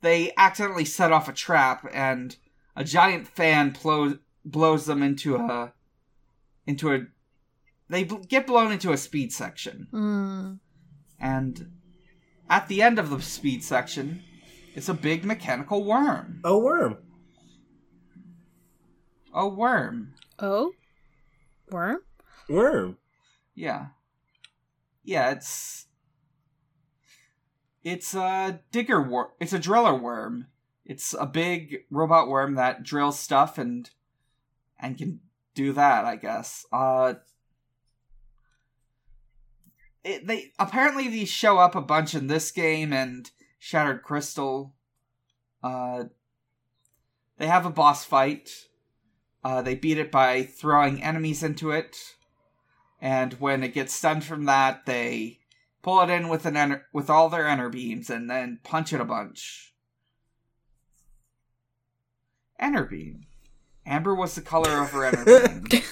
they 0.00 0.32
accidentally 0.36 0.84
set 0.84 1.12
off 1.12 1.28
a 1.28 1.32
trap, 1.32 1.88
and 1.92 2.36
a 2.74 2.84
giant 2.84 3.28
fan 3.28 3.72
plo- 3.72 4.18
blows 4.44 4.86
them 4.86 5.02
into 5.02 5.36
a, 5.36 5.72
into 6.66 6.92
a. 6.92 7.06
They 7.88 8.04
bl- 8.04 8.16
get 8.16 8.46
blown 8.46 8.72
into 8.72 8.92
a 8.92 8.96
speed 8.96 9.32
section. 9.32 9.86
Mm. 9.92 10.58
And 11.20 11.70
at 12.48 12.68
the 12.68 12.82
end 12.82 12.98
of 12.98 13.10
the 13.10 13.20
speed 13.20 13.62
section 13.64 14.22
is 14.74 14.88
a 14.88 14.94
big 14.94 15.24
mechanical 15.24 15.84
worm. 15.84 16.40
A 16.44 16.56
worm. 16.56 16.98
A 19.32 19.48
worm. 19.48 20.14
Oh, 20.38 20.72
worm. 21.70 21.98
Worm. 22.48 22.98
Yeah. 23.54 23.86
Yeah, 25.02 25.30
it's 25.30 25.86
it's 27.82 28.14
a 28.14 28.60
digger 28.72 29.00
worm. 29.00 29.28
It's 29.40 29.52
a 29.52 29.58
driller 29.58 29.94
worm. 29.94 30.48
It's 30.84 31.14
a 31.18 31.26
big 31.26 31.84
robot 31.90 32.28
worm 32.28 32.54
that 32.54 32.82
drills 32.82 33.18
stuff 33.18 33.58
and 33.58 33.90
and 34.78 34.98
can 34.98 35.20
do 35.54 35.72
that, 35.72 36.04
I 36.04 36.16
guess. 36.16 36.66
Uh 36.72 37.14
it, 40.06 40.26
they 40.26 40.52
apparently 40.58 41.08
these 41.08 41.28
show 41.28 41.58
up 41.58 41.74
a 41.74 41.80
bunch 41.80 42.14
in 42.14 42.28
this 42.28 42.50
game 42.50 42.92
and 42.92 43.30
Shattered 43.58 44.02
Crystal. 44.02 44.74
Uh 45.62 46.04
they 47.38 47.46
have 47.46 47.66
a 47.66 47.70
boss 47.70 48.04
fight. 48.04 48.50
Uh 49.44 49.62
they 49.62 49.74
beat 49.74 49.98
it 49.98 50.12
by 50.12 50.44
throwing 50.44 51.02
enemies 51.02 51.42
into 51.42 51.70
it. 51.70 52.14
And 53.00 53.34
when 53.34 53.62
it 53.62 53.74
gets 53.74 53.92
stunned 53.92 54.24
from 54.24 54.44
that, 54.46 54.86
they 54.86 55.40
pull 55.82 56.00
it 56.00 56.10
in 56.10 56.28
with 56.28 56.46
an 56.46 56.82
with 56.92 57.10
all 57.10 57.28
their 57.28 57.44
Enerbeams 57.44 58.08
and 58.08 58.30
then 58.30 58.60
punch 58.62 58.92
it 58.92 59.00
a 59.00 59.04
bunch. 59.04 59.74
Enter 62.58 62.84
beam. 62.84 63.26
Amber 63.86 64.14
was 64.14 64.34
the 64.34 64.40
color 64.40 64.82
of 64.82 64.90
her 64.90 65.10
Enerbeam. 65.10 65.84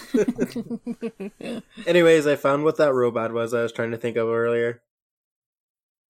Anyways, 1.86 2.26
I 2.26 2.34
found 2.34 2.64
what 2.64 2.76
that 2.78 2.92
robot 2.92 3.32
was 3.32 3.54
I 3.54 3.62
was 3.62 3.72
trying 3.72 3.92
to 3.92 3.96
think 3.96 4.16
of 4.16 4.28
earlier. 4.28 4.82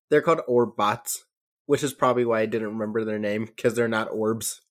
They're 0.09 0.23
called 0.23 0.41
Orbots, 0.49 1.19
which 1.67 1.83
is 1.83 1.93
probably 1.93 2.25
why 2.25 2.41
I 2.41 2.47
didn't 2.47 2.69
remember 2.69 3.05
their 3.05 3.19
name 3.19 3.45
because 3.45 3.75
they're 3.75 3.89
not 3.89 4.13
orbs. 4.13 4.63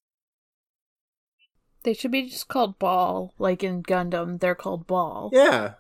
they 1.84 1.94
should 1.94 2.12
be 2.12 2.30
just 2.30 2.48
called 2.48 2.80
Ball, 2.80 3.34
like 3.38 3.64
in 3.64 3.84
Gundam. 3.84 4.40
They're 4.40 4.56
called 4.56 4.88
Ball. 4.88 5.30
Yeah. 5.34 5.74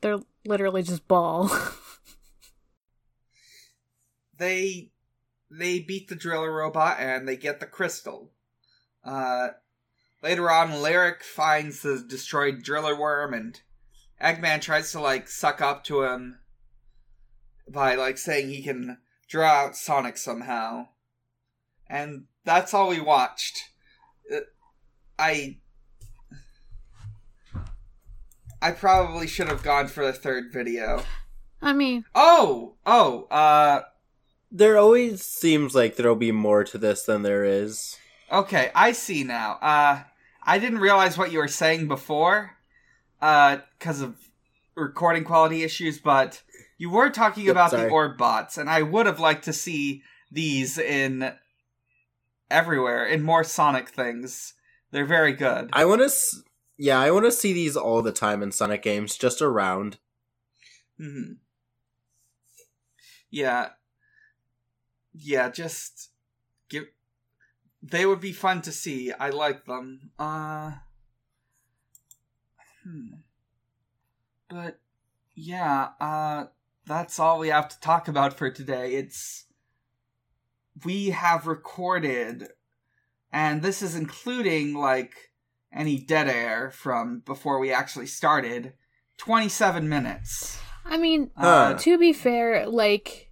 They're 0.00 0.20
literally 0.44 0.82
just 0.82 1.08
Ball. 1.08 1.50
they 4.38 4.90
they 5.50 5.80
beat 5.80 6.08
the 6.08 6.14
driller 6.14 6.52
robot 6.52 6.98
and 7.00 7.26
they 7.26 7.36
get 7.36 7.60
the 7.60 7.66
crystal. 7.66 8.30
Uh, 9.04 9.48
later 10.22 10.50
on, 10.50 10.82
Lyric 10.82 11.22
finds 11.22 11.82
the 11.82 12.04
destroyed 12.06 12.62
driller 12.62 12.98
worm 12.98 13.34
and 13.34 13.60
Eggman 14.22 14.60
tries 14.60 14.92
to 14.92 15.00
like 15.00 15.28
suck 15.28 15.60
up 15.60 15.84
to 15.84 16.02
him 16.04 16.38
by 17.68 17.94
like 17.94 18.18
saying 18.18 18.48
he 18.48 18.62
can 18.62 18.98
draw 19.28 19.48
out 19.48 19.76
Sonic 19.76 20.16
somehow. 20.16 20.88
And 21.88 22.24
that's 22.44 22.74
all 22.74 22.88
we 22.88 23.00
watched. 23.00 23.70
Uh, 24.32 24.40
I 25.18 25.58
I 28.62 28.72
probably 28.72 29.26
should 29.26 29.48
have 29.48 29.62
gone 29.62 29.88
for 29.88 30.04
the 30.04 30.12
third 30.12 30.52
video. 30.52 31.02
I 31.62 31.72
mean, 31.72 32.04
Oh, 32.14 32.74
oh, 32.84 33.24
uh 33.24 33.82
There 34.50 34.76
always 34.78 35.22
seems 35.24 35.74
like 35.74 35.96
there'll 35.96 36.14
be 36.16 36.32
more 36.32 36.64
to 36.64 36.78
this 36.78 37.02
than 37.02 37.22
there 37.22 37.44
is. 37.44 37.96
Okay, 38.30 38.70
I 38.74 38.92
see 38.92 39.24
now. 39.24 39.58
Uh, 39.60 40.02
I 40.50 40.58
didn't 40.58 40.80
realize 40.80 41.16
what 41.16 41.30
you 41.30 41.38
were 41.38 41.46
saying 41.46 41.86
before, 41.86 42.56
uh, 43.22 43.58
because 43.78 44.00
of 44.00 44.16
recording 44.74 45.22
quality 45.22 45.62
issues, 45.62 46.00
but 46.00 46.42
you 46.76 46.90
were 46.90 47.08
talking 47.08 47.48
about 47.48 47.70
sorry. 47.70 47.84
the 47.84 47.90
orb 47.90 48.18
bots, 48.18 48.58
and 48.58 48.68
I 48.68 48.82
would 48.82 49.06
have 49.06 49.20
liked 49.20 49.44
to 49.44 49.52
see 49.52 50.02
these 50.28 50.76
in 50.76 51.32
everywhere, 52.50 53.06
in 53.06 53.22
more 53.22 53.44
Sonic 53.44 53.90
things. 53.90 54.54
They're 54.90 55.06
very 55.06 55.34
good. 55.34 55.70
I 55.72 55.84
want 55.84 56.00
to, 56.00 56.06
s- 56.06 56.42
yeah, 56.76 56.98
I 56.98 57.12
want 57.12 57.26
to 57.26 57.32
see 57.32 57.52
these 57.52 57.76
all 57.76 58.02
the 58.02 58.10
time 58.10 58.42
in 58.42 58.50
Sonic 58.50 58.82
games, 58.82 59.16
just 59.16 59.40
around. 59.40 59.98
hmm 60.98 61.34
Yeah. 63.30 63.68
Yeah, 65.14 65.48
just. 65.48 66.10
They 67.82 68.04
would 68.04 68.20
be 68.20 68.32
fun 68.32 68.62
to 68.62 68.72
see. 68.72 69.12
I 69.12 69.30
like 69.30 69.64
them. 69.64 70.10
Uh. 70.18 70.72
Hmm. 72.84 73.14
But 74.48 74.80
yeah, 75.34 75.90
uh, 76.00 76.46
that's 76.86 77.18
all 77.18 77.38
we 77.38 77.48
have 77.48 77.68
to 77.68 77.80
talk 77.80 78.08
about 78.08 78.36
for 78.36 78.50
today. 78.50 78.94
It's 78.94 79.46
we 80.84 81.10
have 81.10 81.46
recorded, 81.46 82.48
and 83.32 83.62
this 83.62 83.80
is 83.80 83.94
including 83.94 84.74
like 84.74 85.14
any 85.72 85.98
dead 85.98 86.28
air 86.28 86.70
from 86.70 87.22
before 87.24 87.58
we 87.58 87.72
actually 87.72 88.06
started. 88.06 88.72
Twenty-seven 89.18 89.88
minutes. 89.88 90.58
I 90.84 90.96
mean, 90.96 91.30
uh, 91.36 91.74
to 91.74 91.98
be 91.98 92.12
fair, 92.12 92.66
like 92.66 93.30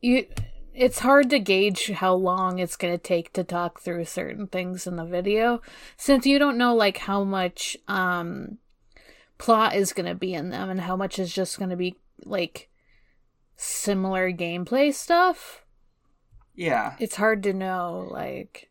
you 0.00 0.26
it's 0.74 0.98
hard 0.98 1.30
to 1.30 1.38
gauge 1.38 1.90
how 1.90 2.14
long 2.14 2.58
it's 2.58 2.76
going 2.76 2.92
to 2.92 2.98
take 3.02 3.32
to 3.32 3.44
talk 3.44 3.80
through 3.80 4.04
certain 4.04 4.46
things 4.46 4.86
in 4.86 4.96
the 4.96 5.04
video 5.04 5.60
since 5.96 6.26
you 6.26 6.38
don't 6.38 6.58
know 6.58 6.74
like 6.74 6.98
how 6.98 7.22
much 7.24 7.76
um 7.88 8.58
plot 9.38 9.74
is 9.74 9.92
going 9.92 10.06
to 10.06 10.14
be 10.14 10.34
in 10.34 10.50
them 10.50 10.70
and 10.70 10.80
how 10.80 10.96
much 10.96 11.18
is 11.18 11.32
just 11.32 11.58
going 11.58 11.70
to 11.70 11.76
be 11.76 11.96
like 12.24 12.68
similar 13.56 14.32
gameplay 14.32 14.92
stuff. 14.92 15.64
Yeah. 16.54 16.94
It's 16.98 17.16
hard 17.16 17.42
to 17.44 17.52
know 17.52 18.08
like 18.10 18.70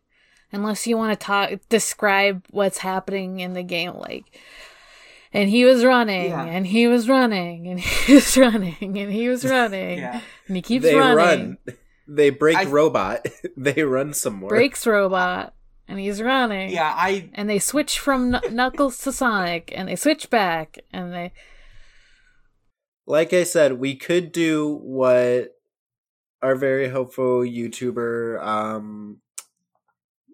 unless 0.52 0.86
you 0.88 0.98
want 0.98 1.18
to 1.20 1.26
talk 1.26 1.52
describe 1.70 2.46
what's 2.50 2.78
happening 2.80 3.40
in 3.40 3.54
the 3.54 3.64
game 3.64 3.94
like 3.96 4.40
and 5.34 5.50
he 5.50 5.66
was 5.66 5.84
running 5.84 6.30
Yeah. 6.30 6.46
and 6.46 6.68
he 6.68 6.88
was 6.88 7.10
running 7.10 7.68
and 7.68 7.80
he 7.80 8.14
was 8.16 8.38
running 8.38 8.98
and 8.98 9.12
he 9.12 9.28
was 9.30 9.44
running 9.58 9.98
Yeah. 10.00 10.22
and 10.48 10.56
he 10.56 10.62
keeps 10.62 10.86
they 10.86 10.96
running 10.96 11.58
run. 11.66 11.78
They 12.16 12.30
break 12.30 12.58
I- 12.58 12.66
robot. 12.66 13.26
they 13.58 13.84
run 13.84 14.14
some 14.14 14.36
more. 14.36 14.50
breaks 14.50 14.86
robot 14.86 15.54
and 15.88 16.00
he's 16.00 16.22
running 16.22 16.70
Yeah, 16.72 16.94
I 16.96 17.30
and 17.34 17.50
they 17.50 17.60
switch 17.60 18.00
from 18.00 18.32
knuckles 18.52 18.98
to 19.00 19.12
sonic 19.12 19.72
and 19.76 19.88
they 19.90 19.96
switch 19.96 20.30
back 20.30 20.80
and 20.92 21.12
they 21.14 21.34
Like 23.06 23.34
I 23.34 23.44
said, 23.44 23.74
we 23.80 23.96
could 23.96 24.32
do 24.32 24.80
what 24.82 25.50
our 26.42 26.56
very 26.56 26.90
hopeful 26.90 27.40
YouTuber, 27.40 28.42
um, 28.46 29.22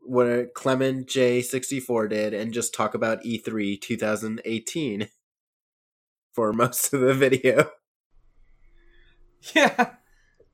what 0.04 0.54
Clement 0.56 1.08
J64 1.08 2.10
did 2.10 2.34
and 2.34 2.52
just 2.52 2.74
talk 2.74 2.94
about 2.96 3.24
E 3.26 3.40
E3 3.40 3.80
2018 3.80 5.08
for 6.34 6.52
most 6.52 6.94
of 6.94 7.02
the 7.02 7.14
video. 7.14 7.70
yeah. 9.56 9.92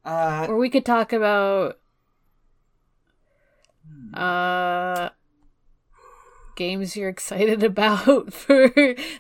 Uh 0.05 0.45
or 0.47 0.57
we 0.57 0.69
could 0.69 0.85
talk 0.85 1.11
about 1.11 1.79
uh 4.13 5.09
games 6.55 6.95
you're 6.95 7.09
excited 7.09 7.63
about 7.71 8.31
for 8.33 8.71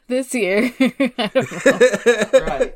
this 0.07 0.33
year 0.33 0.71
I 0.79 2.27
right. 2.47 2.75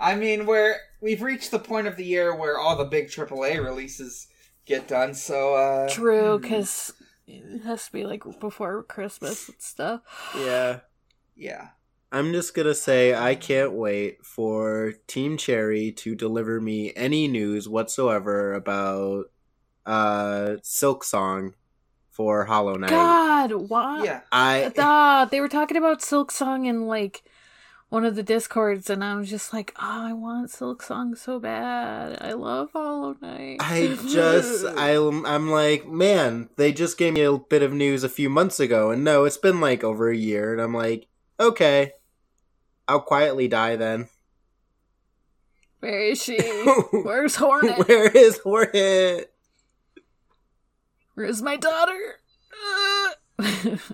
I 0.00 0.14
mean, 0.14 0.46
we're 0.46 0.76
we've 1.00 1.22
reached 1.22 1.50
the 1.50 1.58
point 1.58 1.86
of 1.86 1.96
the 1.96 2.04
year 2.04 2.34
where 2.34 2.58
all 2.58 2.76
the 2.76 2.84
big 2.84 3.08
AAA 3.08 3.62
releases 3.64 4.28
get 4.66 4.86
done. 4.86 5.14
So 5.14 5.54
uh 5.54 5.88
True, 5.88 6.36
hmm, 6.36 6.42
because 6.42 6.92
it 7.26 7.62
has 7.62 7.86
to 7.86 7.92
be 7.92 8.04
like 8.04 8.22
before 8.40 8.82
Christmas 8.84 9.48
and 9.48 9.60
stuff. 9.60 10.02
yeah. 10.36 10.80
yeah. 11.36 11.68
I'm 12.10 12.32
just 12.32 12.54
gonna 12.54 12.74
say 12.74 13.14
I 13.14 13.34
can't 13.34 13.72
wait 13.72 14.24
for 14.24 14.94
Team 15.06 15.36
Cherry 15.36 15.92
to 15.92 16.14
deliver 16.14 16.60
me 16.60 16.92
any 16.96 17.28
news 17.28 17.68
whatsoever 17.68 18.54
about 18.54 19.26
uh 19.84 20.56
Silksong 20.62 21.52
for 22.10 22.46
Hollow 22.46 22.76
Knight. 22.76 22.90
God, 22.90 23.52
why? 23.52 24.04
Yeah. 24.04 24.20
I 24.32 24.72
Ah, 24.78 25.28
they 25.30 25.40
were 25.40 25.48
talking 25.48 25.76
about 25.76 26.00
Silksong 26.00 26.66
in 26.66 26.86
like 26.86 27.22
one 27.90 28.04
of 28.04 28.16
the 28.16 28.22
discords, 28.22 28.90
and 28.90 29.02
I 29.02 29.14
was 29.14 29.30
just 29.30 29.52
like, 29.52 29.72
oh, 29.78 30.08
I 30.08 30.12
want 30.12 30.50
Silksong 30.50 31.16
so 31.16 31.38
bad. 31.38 32.18
I 32.20 32.32
love 32.32 32.70
Hollow 32.72 33.16
Knight. 33.20 33.58
I 33.60 33.98
just 34.08 34.64
I 34.76 34.96
I'm 34.96 35.50
like, 35.50 35.86
man, 35.86 36.48
they 36.56 36.72
just 36.72 36.98
gave 36.98 37.14
me 37.14 37.22
a 37.22 37.38
bit 37.38 37.62
of 37.62 37.72
news 37.72 38.02
a 38.02 38.08
few 38.08 38.28
months 38.28 38.60
ago 38.60 38.90
and 38.90 39.04
no, 39.04 39.24
it's 39.24 39.38
been 39.38 39.60
like 39.60 39.84
over 39.84 40.10
a 40.10 40.16
year 40.16 40.52
and 40.52 40.60
I'm 40.60 40.74
like, 40.74 41.06
okay. 41.38 41.92
I'll 42.88 43.00
quietly 43.00 43.48
die 43.48 43.76
then. 43.76 44.08
Where 45.80 46.00
is 46.10 46.22
she? 46.22 46.38
Where's 46.92 47.36
Hornet? 47.36 47.86
Where 47.86 48.08
is 48.08 48.38
Hornet? 48.38 49.32
Where's 51.14 51.42
my 51.42 51.56
daughter? 51.56 52.20
Uh. 53.38 53.76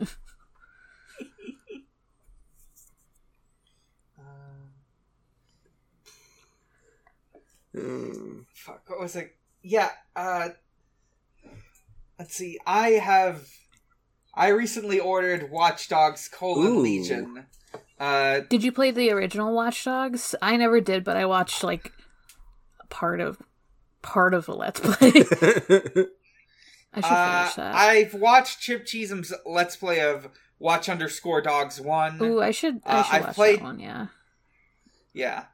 Hmm. 7.75 8.43
Fuck. 8.55 8.83
What 8.87 9.01
was 9.01 9.17
it? 9.17 9.35
Yeah. 9.61 9.91
Uh. 10.15 10.51
Let's 12.21 12.37
see. 12.37 12.57
I 12.65 12.91
have. 12.91 13.49
I 14.33 14.49
recently 14.49 15.01
ordered 15.01 15.51
Watch 15.51 15.89
Dogs: 15.89 16.29
colon 16.29 16.69
Ooh. 16.69 16.79
Legion. 16.79 17.47
Uh. 17.99 18.41
did 18.49 18.65
you 18.65 18.73
play 18.73 18.91
the 18.91 19.11
original 19.11 19.55
Watch 19.55 19.85
Dogs? 19.85 20.35
I 20.43 20.57
never 20.57 20.81
did, 20.81 21.05
but 21.05 21.17
I 21.17 21.27
watched 21.27 21.63
like 21.63 21.93
part 22.91 23.21
of 23.21 23.41
part 24.03 24.35
of 24.35 24.49
a 24.49 24.55
Let's 24.55 24.81
Play. 24.81 25.13
I 26.97 27.01
should 27.01 27.05
Uh, 27.05 27.41
finish 27.43 27.55
that. 27.57 27.75
I've 27.75 28.15
watched 28.15 28.61
Chip 28.61 28.85
Cheezum's 28.87 29.33
Let's 29.47 29.77
Play 29.77 30.01
of 30.01 30.29
Watch 30.59 30.89
Underscore 30.89 31.41
Dogs 31.43 31.81
1. 31.81 32.23
Ooh, 32.23 32.41
I 32.41 32.51
should. 32.51 32.81
I 32.85 32.99
Uh, 32.99 33.03
should 33.03 33.15
I've 33.15 33.25
watch 33.27 33.35
played- 33.35 33.59
that 33.61 33.65
one. 33.65 33.81
Yeah. 33.81 34.07
Yeah. 35.13 35.45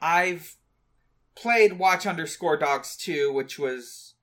I've 0.00 0.56
played 1.34 1.74
Watch 1.78 2.06
Underscore 2.06 2.56
Dogs 2.56 2.96
2, 2.96 3.32
which 3.32 3.58
was. 3.58 4.14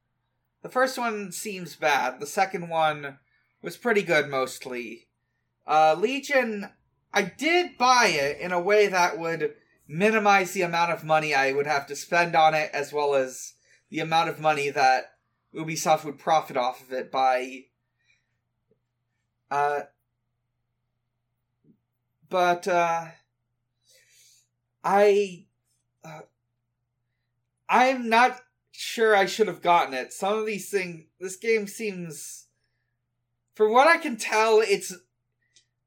The 0.62 0.69
first 0.69 0.97
one 0.97 1.31
seems 1.31 1.75
bad. 1.75 2.19
The 2.19 2.25
second 2.25 2.69
one 2.69 3.19
was 3.62 3.75
pretty 3.77 4.01
good 4.01 4.29
mostly. 4.29 5.07
Uh, 5.67 5.95
Legion, 5.97 6.69
I 7.13 7.21
did 7.21 7.78
buy 7.78 8.08
it 8.08 8.39
in 8.39 8.52
a 8.52 8.60
way 8.60 8.88
that 8.88 9.19
would 9.19 9.54
minimize 9.88 10.54
the 10.54 10.63
amount 10.63 10.91
of 10.91 11.04
money 11.04 11.36
I 11.36 11.52
would 11.52 11.67
have 11.67 11.86
to 11.88 11.95
spend 11.95 12.36
on 12.36 12.56
it, 12.56 12.71
as 12.73 12.91
well 12.91 13.13
as 13.13 13.54
the 13.89 13.99
amount 13.99 14.30
of 14.30 14.39
money 14.39 14.69
that 14.71 15.13
Ubisoft 15.54 16.04
would 16.04 16.17
profit 16.17 16.58
off 16.58 16.82
of 16.82 16.91
it 16.91 17.12
by. 17.12 17.65
Uh. 19.52 19.82
But, 22.30 22.67
uh. 22.67 23.06
I. 24.84 25.45
Uh, 26.04 26.21
I'm 27.69 28.10
not 28.10 28.41
sure 28.71 29.15
I 29.15 29.28
should 29.28 29.47
have 29.47 29.62
gotten 29.62 29.93
it. 29.93 30.12
Some 30.12 30.39
of 30.39 30.45
these 30.45 30.69
things. 30.69 31.06
This 31.19 31.36
game 31.36 31.67
seems. 31.67 32.47
From 33.54 33.71
what 33.71 33.88
I 33.88 33.97
can 33.97 34.17
tell, 34.17 34.60
it's. 34.62 34.91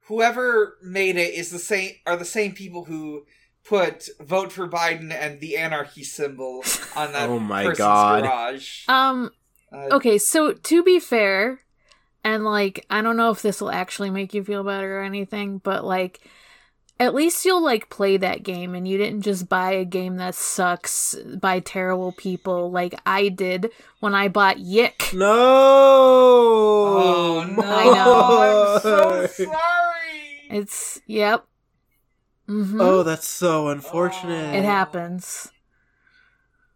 Whoever 0.08 0.76
made 0.82 1.16
it 1.16 1.34
is 1.34 1.50
the 1.50 1.58
same 1.58 1.92
are 2.06 2.16
the 2.16 2.24
same 2.24 2.52
people 2.52 2.84
who 2.84 3.24
put 3.64 4.08
vote 4.20 4.52
for 4.52 4.68
Biden 4.68 5.12
and 5.12 5.40
the 5.40 5.56
anarchy 5.56 6.04
symbol 6.04 6.62
on 6.94 7.12
that 7.12 7.28
Oh 7.30 7.38
my 7.40 7.64
person's 7.64 7.78
God. 7.78 8.22
garage. 8.24 8.88
Um. 8.88 9.30
Uh, 9.72 9.88
Okay, 9.90 10.16
so 10.16 10.52
to 10.52 10.82
be 10.84 11.00
fair, 11.00 11.60
and 12.22 12.44
like 12.44 12.86
I 12.88 13.02
don't 13.02 13.16
know 13.16 13.30
if 13.30 13.42
this 13.42 13.60
will 13.60 13.72
actually 13.72 14.10
make 14.10 14.32
you 14.32 14.44
feel 14.44 14.62
better 14.62 15.00
or 15.00 15.02
anything, 15.02 15.58
but 15.58 15.84
like 15.84 16.20
at 16.98 17.14
least 17.14 17.44
you'll 17.44 17.62
like 17.62 17.90
play 17.90 18.16
that 18.16 18.42
game 18.42 18.74
and 18.74 18.86
you 18.88 18.96
didn't 18.96 19.20
just 19.22 19.48
buy 19.48 19.72
a 19.72 19.84
game 19.84 20.16
that 20.16 20.34
sucks 20.34 21.14
by 21.40 21.60
terrible 21.60 22.12
people 22.12 22.70
like 22.70 22.94
I 23.04 23.28
did 23.28 23.70
when 24.00 24.14
I 24.14 24.28
bought 24.28 24.56
YIIK. 24.56 25.12
No. 25.14 25.26
Oh 26.98 27.44
no! 27.54 27.62
I 27.62 27.84
know. 27.84 28.74
I'm 28.76 28.80
so 28.80 29.26
sorry. 29.26 29.95
It's 30.48 31.00
yep. 31.06 31.46
hmm 32.46 32.80
Oh, 32.80 33.02
that's 33.02 33.26
so 33.26 33.68
unfortunate. 33.68 34.54
it 34.54 34.64
happens. 34.64 35.50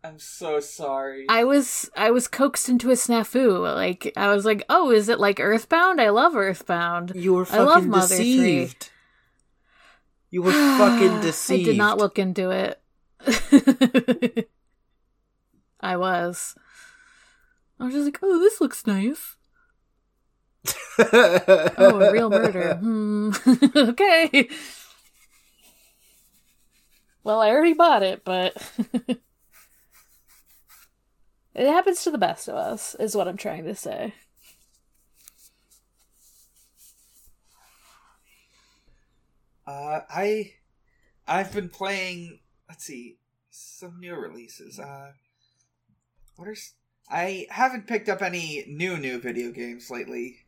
I'm 0.02 0.18
so 0.18 0.60
sorry. 0.60 1.26
I 1.28 1.44
was 1.44 1.90
I 1.96 2.10
was 2.10 2.26
coaxed 2.26 2.68
into 2.68 2.90
a 2.90 2.94
snafu. 2.94 3.60
Like 3.74 4.12
I 4.16 4.34
was 4.34 4.44
like, 4.44 4.64
"Oh, 4.68 4.90
is 4.90 5.08
it 5.08 5.20
like 5.20 5.38
Earthbound? 5.38 6.00
I 6.00 6.08
love 6.08 6.34
Earthbound." 6.34 7.12
You 7.14 7.34
were 7.34 7.46
I 7.50 7.58
love 7.58 7.74
fucking 7.74 7.90
Mother 7.90 8.16
three. 8.16 8.24
deceived. 8.24 8.90
You 10.30 10.42
were 10.42 10.52
fucking 10.52 11.20
deceived. 11.20 11.60
I 11.68 11.70
did 11.72 11.76
not 11.78 11.98
look 11.98 12.18
into 12.18 12.50
it. 12.50 12.80
I 15.80 15.96
was. 15.96 16.54
I 17.78 17.84
was 17.84 17.94
just 17.94 18.04
like, 18.04 18.18
oh, 18.22 18.38
this 18.38 18.60
looks 18.60 18.86
nice. 18.86 19.36
Oh, 20.98 22.00
a 22.00 22.12
real 22.12 22.30
murder. 22.30 22.74
Hmm. 22.80 23.30
okay. 23.76 24.48
Well, 27.22 27.40
I 27.40 27.50
already 27.50 27.74
bought 27.74 28.02
it, 28.02 28.24
but 28.24 28.56
it 31.54 31.66
happens 31.66 32.02
to 32.04 32.10
the 32.10 32.18
best 32.18 32.48
of 32.48 32.54
us, 32.54 32.94
is 32.98 33.14
what 33.14 33.28
I'm 33.28 33.36
trying 33.36 33.64
to 33.64 33.74
say. 33.74 34.14
Uh, 39.66 40.00
I, 40.08 40.54
I've 41.28 41.52
been 41.52 41.68
playing. 41.68 42.40
Let's 42.68 42.84
see, 42.84 43.18
some 43.50 44.00
new 44.00 44.14
releases. 44.14 44.78
Uh, 44.78 45.12
what 46.36 46.48
are? 46.48 46.56
I 47.10 47.46
haven't 47.50 47.86
picked 47.86 48.08
up 48.08 48.22
any 48.22 48.64
new 48.66 48.96
new 48.96 49.20
video 49.20 49.50
games 49.50 49.90
lately. 49.90 50.38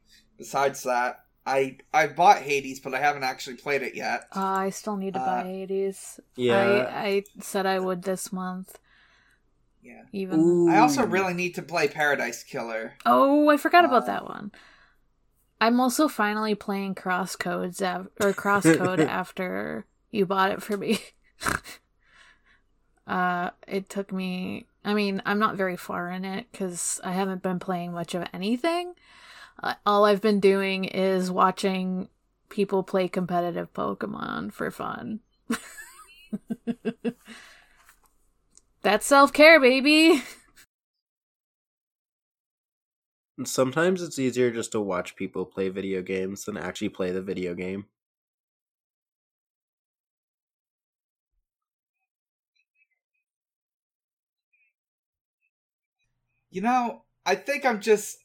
Besides 0.42 0.82
that, 0.82 1.20
I 1.46 1.78
I 1.94 2.08
bought 2.08 2.38
Hades, 2.38 2.80
but 2.80 2.94
I 2.94 2.98
haven't 2.98 3.22
actually 3.22 3.56
played 3.56 3.82
it 3.82 3.94
yet. 3.94 4.24
Uh, 4.34 4.40
I 4.40 4.70
still 4.70 4.96
need 4.96 5.14
to 5.14 5.20
buy 5.20 5.42
Uh, 5.42 5.44
Hades. 5.44 6.18
Yeah. 6.34 6.88
I, 6.90 7.06
I 7.06 7.24
said 7.40 7.64
I 7.64 7.78
would 7.78 8.02
this 8.02 8.32
month, 8.32 8.76
yeah. 9.80 10.02
even. 10.12 10.40
Ooh. 10.40 10.68
I 10.68 10.78
also 10.78 11.06
really 11.06 11.32
need 11.32 11.54
to 11.54 11.62
play 11.62 11.86
Paradise 11.86 12.42
Killer. 12.42 12.94
Oh, 13.06 13.48
I 13.48 13.56
forgot 13.56 13.84
about 13.84 14.02
Uh, 14.02 14.06
that 14.06 14.24
one. 14.24 14.50
I'm 15.60 15.78
also 15.78 16.08
finally 16.08 16.56
playing 16.56 16.96
Crosscodes 16.96 17.80
av- 17.80 18.08
or 18.20 18.32
Crosscode 18.32 19.06
after 19.06 19.86
you 20.10 20.26
bought 20.26 20.50
it 20.50 20.60
for 20.60 20.76
me. 20.76 20.98
uh, 23.06 23.50
it 23.68 23.88
took 23.88 24.12
me. 24.12 24.66
I 24.84 24.94
mean, 24.94 25.22
I'm 25.24 25.38
not 25.38 25.54
very 25.56 25.76
far 25.76 26.10
in 26.10 26.24
it 26.24 26.46
because 26.50 27.00
I 27.04 27.12
haven't 27.12 27.42
been 27.42 27.60
playing 27.60 27.92
much 27.92 28.14
of 28.16 28.26
anything. 28.32 28.94
Uh, 29.62 29.74
all 29.86 30.04
I've 30.04 30.20
been 30.20 30.40
doing 30.40 30.84
is 30.84 31.30
watching 31.30 32.08
people 32.48 32.82
play 32.82 33.06
competitive 33.08 33.72
Pokemon 33.72 34.52
for 34.52 34.70
fun. 34.70 35.20
That's 38.82 39.06
self 39.06 39.32
care, 39.32 39.60
baby. 39.60 40.22
Sometimes 43.44 44.02
it's 44.02 44.18
easier 44.18 44.50
just 44.50 44.72
to 44.72 44.80
watch 44.80 45.16
people 45.16 45.46
play 45.46 45.68
video 45.68 46.02
games 46.02 46.44
than 46.44 46.56
actually 46.56 46.88
play 46.90 47.12
the 47.12 47.22
video 47.22 47.54
game. 47.54 47.86
You 56.50 56.60
know, 56.60 57.04
I 57.24 57.36
think 57.36 57.64
I'm 57.64 57.80
just. 57.80 58.18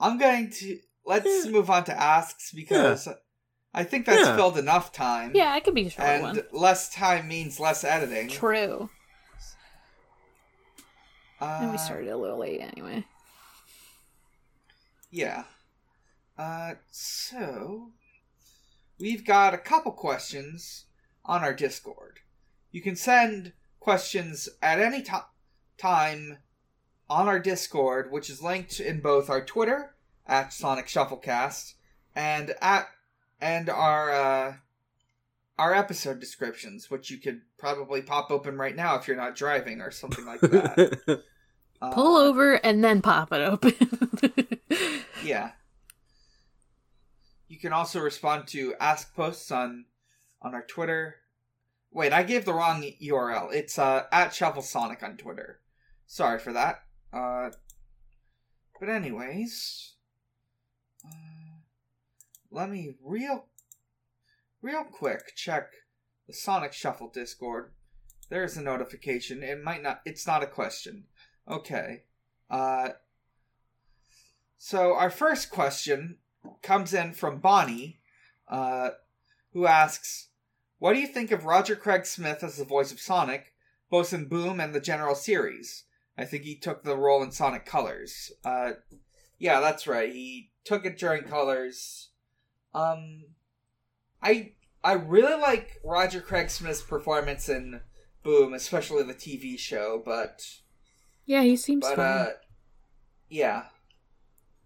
I'm 0.00 0.18
going 0.18 0.50
to 0.50 0.78
let's 1.04 1.44
Yeah. 1.46 1.50
move 1.50 1.70
on 1.70 1.84
to 1.84 1.98
asks 2.00 2.52
because 2.52 3.08
I 3.74 3.84
think 3.84 4.06
that's 4.06 4.26
Yeah. 4.26 4.36
filled 4.36 4.58
enough 4.58 4.92
time. 4.92 5.32
Yeah, 5.34 5.52
I 5.52 5.60
could 5.60 5.74
be 5.74 5.86
a 5.86 5.90
short 5.90 6.06
and 6.08 6.22
one. 6.22 6.42
less 6.52 6.88
time 6.90 7.28
means 7.28 7.58
less 7.60 7.84
editing. 7.84 8.28
True. 8.28 8.90
Uh, 11.40 11.58
And 11.62 11.70
we 11.72 11.78
started 11.78 12.08
a 12.08 12.16
little 12.16 12.38
late 12.38 12.60
anyway. 12.60 13.04
Yeah. 15.10 15.44
Uh, 16.36 16.74
so 16.90 17.92
we've 18.98 19.24
got 19.24 19.54
a 19.54 19.58
couple 19.58 19.92
questions 19.92 20.86
on 21.24 21.42
our 21.42 21.54
Discord. 21.54 22.20
You 22.70 22.82
can 22.82 22.96
send 22.96 23.52
questions 23.80 24.48
at 24.60 24.80
any 24.80 25.02
to- 25.02 25.26
time 25.78 26.38
on 27.10 27.28
our 27.28 27.38
Discord, 27.38 28.10
which 28.10 28.28
is 28.30 28.42
linked 28.42 28.80
in 28.80 29.00
both 29.00 29.30
our 29.30 29.44
Twitter 29.44 29.94
at 30.26 30.52
Sonic 30.52 30.86
Shufflecast 30.86 31.74
and 32.14 32.54
at 32.60 32.88
and 33.40 33.68
our 33.68 34.10
uh, 34.10 34.54
our 35.58 35.74
episode 35.74 36.20
descriptions, 36.20 36.90
which 36.90 37.10
you 37.10 37.18
could 37.18 37.42
probably 37.58 38.02
pop 38.02 38.30
open 38.30 38.56
right 38.56 38.76
now 38.76 38.96
if 38.96 39.08
you're 39.08 39.16
not 39.16 39.36
driving 39.36 39.80
or 39.80 39.90
something 39.90 40.24
like 40.24 40.40
that. 40.40 41.22
Uh, 41.80 41.92
Pull 41.92 42.16
over 42.16 42.54
and 42.54 42.82
then 42.82 43.00
pop 43.00 43.32
it 43.32 43.40
open. 43.40 43.72
Yeah. 45.24 45.52
You 47.48 47.58
can 47.58 47.72
also 47.72 48.00
respond 48.00 48.46
to 48.48 48.74
ask 48.80 49.14
posts 49.14 49.50
on 49.50 49.84
on 50.42 50.54
our 50.54 50.62
Twitter. 50.62 51.16
Wait, 51.90 52.12
I 52.12 52.22
gave 52.22 52.44
the 52.44 52.52
wrong 52.52 52.82
URL. 53.00 53.52
It's 53.52 53.78
uh 53.78 54.04
at 54.10 54.34
Shuffle 54.34 54.62
Sonic 54.62 55.02
on 55.02 55.16
Twitter. 55.16 55.60
Sorry 56.06 56.38
for 56.38 56.52
that. 56.52 56.82
Uh 57.12 57.50
but 58.78 58.88
anyways, 58.88 59.94
uh, 61.04 61.08
let 62.50 62.70
me 62.70 62.94
real 63.02 63.46
real 64.62 64.84
quick 64.84 65.34
check 65.34 65.70
the 66.26 66.32
Sonic 66.32 66.72
Shuffle 66.72 67.10
Discord. 67.12 67.72
There's 68.28 68.56
a 68.56 68.62
notification. 68.62 69.42
It 69.42 69.62
might 69.62 69.82
not 69.82 70.00
it's 70.04 70.26
not 70.26 70.42
a 70.42 70.46
question. 70.46 71.04
Okay. 71.48 72.04
Uh 72.50 72.90
so 74.58 74.94
our 74.94 75.10
first 75.10 75.50
question 75.50 76.18
comes 76.62 76.92
in 76.92 77.12
from 77.12 77.38
Bonnie, 77.38 78.00
uh, 78.48 78.90
who 79.52 79.66
asks, 79.66 80.28
"What 80.78 80.94
do 80.94 81.00
you 81.00 81.06
think 81.06 81.30
of 81.30 81.44
Roger 81.44 81.76
Craig 81.76 82.04
Smith 82.06 82.42
as 82.42 82.56
the 82.56 82.64
voice 82.64 82.90
of 82.90 83.00
Sonic, 83.00 83.54
both 83.88 84.12
in 84.12 84.26
Boom 84.26 84.58
and 84.60 84.74
the 84.74 84.80
general 84.80 85.14
series? 85.14 85.84
I 86.18 86.24
think 86.24 86.42
he 86.42 86.56
took 86.56 86.82
the 86.82 86.96
role 86.96 87.22
in 87.22 87.30
Sonic 87.30 87.64
Colors. 87.64 88.32
Uh, 88.44 88.72
yeah, 89.38 89.60
that's 89.60 89.86
right. 89.86 90.12
He 90.12 90.50
took 90.64 90.84
it 90.84 90.98
during 90.98 91.22
Colors. 91.22 92.08
Um, 92.74 93.24
I 94.22 94.52
I 94.82 94.94
really 94.94 95.40
like 95.40 95.80
Roger 95.84 96.20
Craig 96.20 96.50
Smith's 96.50 96.82
performance 96.82 97.48
in 97.48 97.80
Boom, 98.24 98.52
especially 98.52 99.04
the 99.04 99.14
TV 99.14 99.58
show, 99.58 100.02
but." 100.04 100.44
yeah, 101.24 101.42
he 101.42 101.56
seems 101.56 101.86
But 101.86 101.96
fun. 101.96 102.06
uh 102.06 102.26
yeah. 103.30 103.64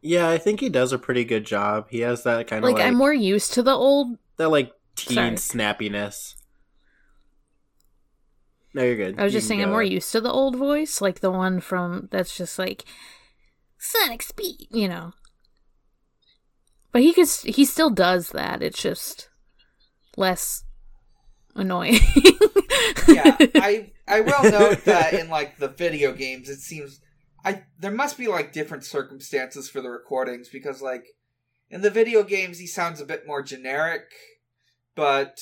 Yeah, 0.00 0.28
I 0.30 0.38
think 0.38 0.60
he 0.60 0.68
does 0.68 0.92
a 0.92 0.98
pretty 0.98 1.24
good 1.24 1.44
job. 1.44 1.86
He 1.90 2.00
has 2.00 2.22
that 2.24 2.46
kind 2.48 2.64
of 2.64 2.68
Like, 2.70 2.78
like, 2.78 2.86
I'm 2.86 2.96
more 2.96 3.12
used 3.12 3.52
to 3.54 3.62
the 3.62 3.72
old. 3.74 4.16
that 4.36 4.48
like 4.48 4.72
teen 4.96 5.36
Sorry. 5.36 5.62
snappiness. 5.76 6.34
No, 8.74 8.82
you're 8.82 8.96
good. 8.96 9.18
I 9.18 9.24
was 9.24 9.32
You 9.32 9.38
just 9.38 9.48
can 9.48 9.56
saying, 9.56 9.62
I'm 9.64 9.70
more 9.70 9.82
used 9.82 10.12
to 10.12 10.20
the 10.20 10.32
old 10.32 10.56
voice, 10.56 11.00
like 11.00 11.20
the 11.20 11.30
one 11.30 11.60
from 11.60 12.08
that's 12.10 12.36
just 12.36 12.58
like 12.58 12.84
Sonic 13.78 14.22
Speed, 14.22 14.68
you 14.70 14.88
know. 14.88 15.12
But 16.90 17.02
he 17.02 17.12
could, 17.12 17.28
he 17.28 17.64
still 17.64 17.90
does 17.90 18.30
that. 18.30 18.62
It's 18.62 18.80
just 18.80 19.28
less 20.16 20.64
annoying. 21.54 21.98
yeah, 23.08 23.36
I 23.56 23.92
I 24.06 24.20
will 24.20 24.42
note 24.50 24.84
that 24.84 25.14
in 25.14 25.28
like 25.28 25.58
the 25.58 25.68
video 25.68 26.12
games, 26.12 26.48
it 26.48 26.60
seems 26.60 27.00
I 27.44 27.64
there 27.78 27.90
must 27.90 28.18
be 28.18 28.28
like 28.28 28.52
different 28.52 28.84
circumstances 28.84 29.68
for 29.68 29.80
the 29.80 29.90
recordings 29.90 30.48
because 30.48 30.82
like 30.82 31.04
in 31.70 31.80
the 31.80 31.90
video 31.90 32.22
games 32.22 32.58
he 32.58 32.66
sounds 32.66 33.00
a 33.00 33.06
bit 33.06 33.26
more 33.26 33.42
generic, 33.42 34.04
but 34.94 35.38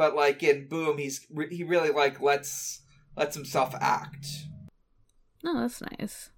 but 0.00 0.16
like 0.16 0.42
in 0.42 0.66
Boom 0.66 0.96
he's 0.96 1.26
re- 1.30 1.54
he 1.54 1.62
really 1.62 1.90
like 1.90 2.22
lets 2.22 2.80
lets 3.18 3.36
himself 3.36 3.74
act. 3.82 4.46
no, 5.44 5.60
that's 5.60 5.82
nice. 5.98 6.30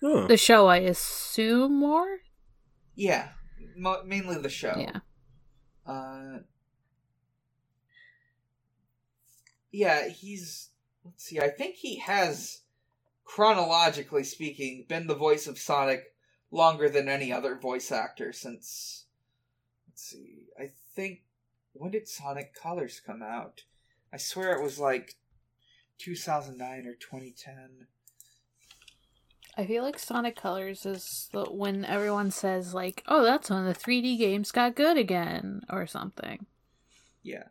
Huh. 0.00 0.26
The 0.26 0.38
show, 0.38 0.66
I 0.66 0.78
assume 0.78 1.78
more. 1.78 2.20
Yeah, 2.94 3.28
mo- 3.76 4.02
mainly 4.06 4.38
the 4.38 4.48
show. 4.48 4.74
Yeah. 4.78 5.00
Uh, 5.86 6.38
yeah, 9.70 10.08
he's. 10.08 10.70
Let's 11.04 11.24
see. 11.24 11.38
I 11.38 11.48
think 11.48 11.74
he 11.74 11.98
has, 11.98 12.62
chronologically 13.24 14.24
speaking, 14.24 14.86
been 14.88 15.06
the 15.06 15.14
voice 15.14 15.46
of 15.46 15.58
Sonic 15.58 16.14
longer 16.50 16.88
than 16.88 17.10
any 17.10 17.30
other 17.30 17.58
voice 17.58 17.92
actor 17.92 18.32
since. 18.32 19.04
Let's 19.86 20.02
see. 20.02 20.46
I 20.58 20.70
think. 20.96 21.24
When 21.80 21.92
did 21.92 22.06
Sonic 22.08 22.52
Colors 22.54 23.00
come 23.04 23.22
out? 23.22 23.62
I 24.12 24.18
swear 24.18 24.52
it 24.54 24.62
was 24.62 24.78
like 24.78 25.14
2009 25.96 26.86
or 26.86 26.92
2010. 26.92 27.86
I 29.56 29.64
feel 29.66 29.82
like 29.82 29.98
Sonic 29.98 30.36
Colors 30.36 30.84
is 30.84 31.30
the, 31.32 31.44
when 31.44 31.86
everyone 31.86 32.32
says 32.32 32.74
like, 32.74 33.02
"Oh, 33.08 33.22
that's 33.22 33.48
when 33.48 33.64
the 33.64 33.72
3D 33.74 34.18
games 34.18 34.52
got 34.52 34.74
good 34.76 34.98
again" 34.98 35.62
or 35.70 35.86
something. 35.86 36.44
Yeah. 37.22 37.44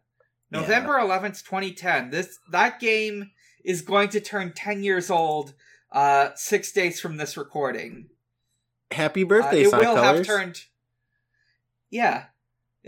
Yeah. 0.52 0.60
November 0.62 0.94
11th, 1.00 1.44
2010. 1.44 2.12
This 2.12 2.38
that 2.52 2.80
game 2.80 3.32
is 3.66 3.82
going 3.82 4.10
to 4.10 4.20
turn 4.20 4.54
10 4.54 4.84
years 4.84 5.10
old 5.10 5.54
uh 5.92 6.30
6 6.36 6.72
days 6.72 7.00
from 7.00 7.18
this 7.18 7.36
recording. 7.36 8.10
Happy 8.92 9.24
Uh, 9.24 9.28
birthday, 9.28 9.62
it 9.64 9.72
Sonic 9.72 9.88
will 9.88 9.96
Colors. 9.96 10.18
have 10.20 10.26
turned 10.28 10.66
Yeah. 11.90 12.26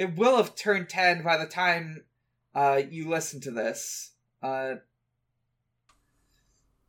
It 0.01 0.17
will 0.17 0.37
have 0.37 0.55
turned 0.55 0.89
10 0.89 1.21
by 1.21 1.37
the 1.37 1.45
time 1.45 2.05
uh 2.55 2.81
you 2.89 3.07
listen 3.07 3.39
to 3.41 3.51
this. 3.51 4.13
Uh 4.41 4.77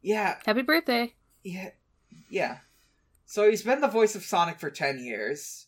Yeah, 0.00 0.38
Happy 0.46 0.62
birthday! 0.62 1.12
yeah. 1.44 1.70
Yeah. 2.30 2.56
So 3.26 3.50
he's 3.50 3.62
been 3.62 3.82
the 3.82 3.88
voice 3.88 4.14
of 4.14 4.24
Sonic 4.24 4.58
for 4.58 4.70
10 4.70 5.04
years. 5.04 5.66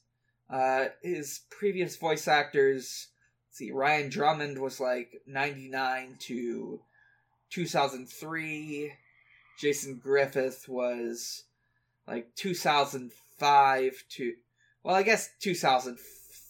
Uh 0.49 0.87
his 1.03 1.41
previous 1.51 1.97
voice 1.97 2.27
actors 2.27 3.09
let's 3.49 3.59
see 3.59 3.71
Ryan 3.73 4.09
Drummond 4.09 4.59
was 4.59 4.81
like 4.81 5.21
99 5.27 6.17
to 6.21 6.81
2003. 7.51 8.93
Jason 9.61 10.01
Griffith 10.03 10.65
was 10.67 11.45
like 12.09 12.35
2005 12.37 14.05
to 14.09 14.35
well, 14.83 14.95
I 14.95 15.03
guess 15.03 15.29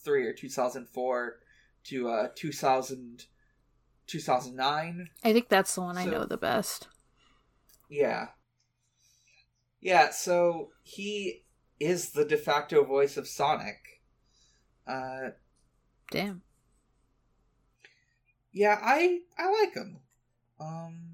2003 0.05 0.27
or 0.27 0.33
2004 0.33 1.37
to 1.85 2.09
uh 2.09 2.29
2000 2.35 3.27
2009. 4.07 5.09
I 5.25 5.33
think 5.33 5.49
that's 5.49 5.75
the 5.75 5.81
one 5.81 5.97
I 5.97 6.05
know 6.05 6.27
the 6.27 6.37
best. 6.37 6.89
Yeah. 7.89 8.29
Yeah, 9.81 10.11
so 10.11 10.71
he 10.83 11.45
is 11.81 12.11
the 12.11 12.25
de 12.25 12.37
facto 12.37 12.85
voice 12.85 13.17
of 13.17 13.27
Sonic. 13.27 14.03
Uh 14.87 15.31
Damn. 16.11 16.43
yeah, 18.53 18.79
I 18.83 19.21
I 19.39 19.51
like 19.51 19.75
him. 19.75 20.01
Um 20.61 21.11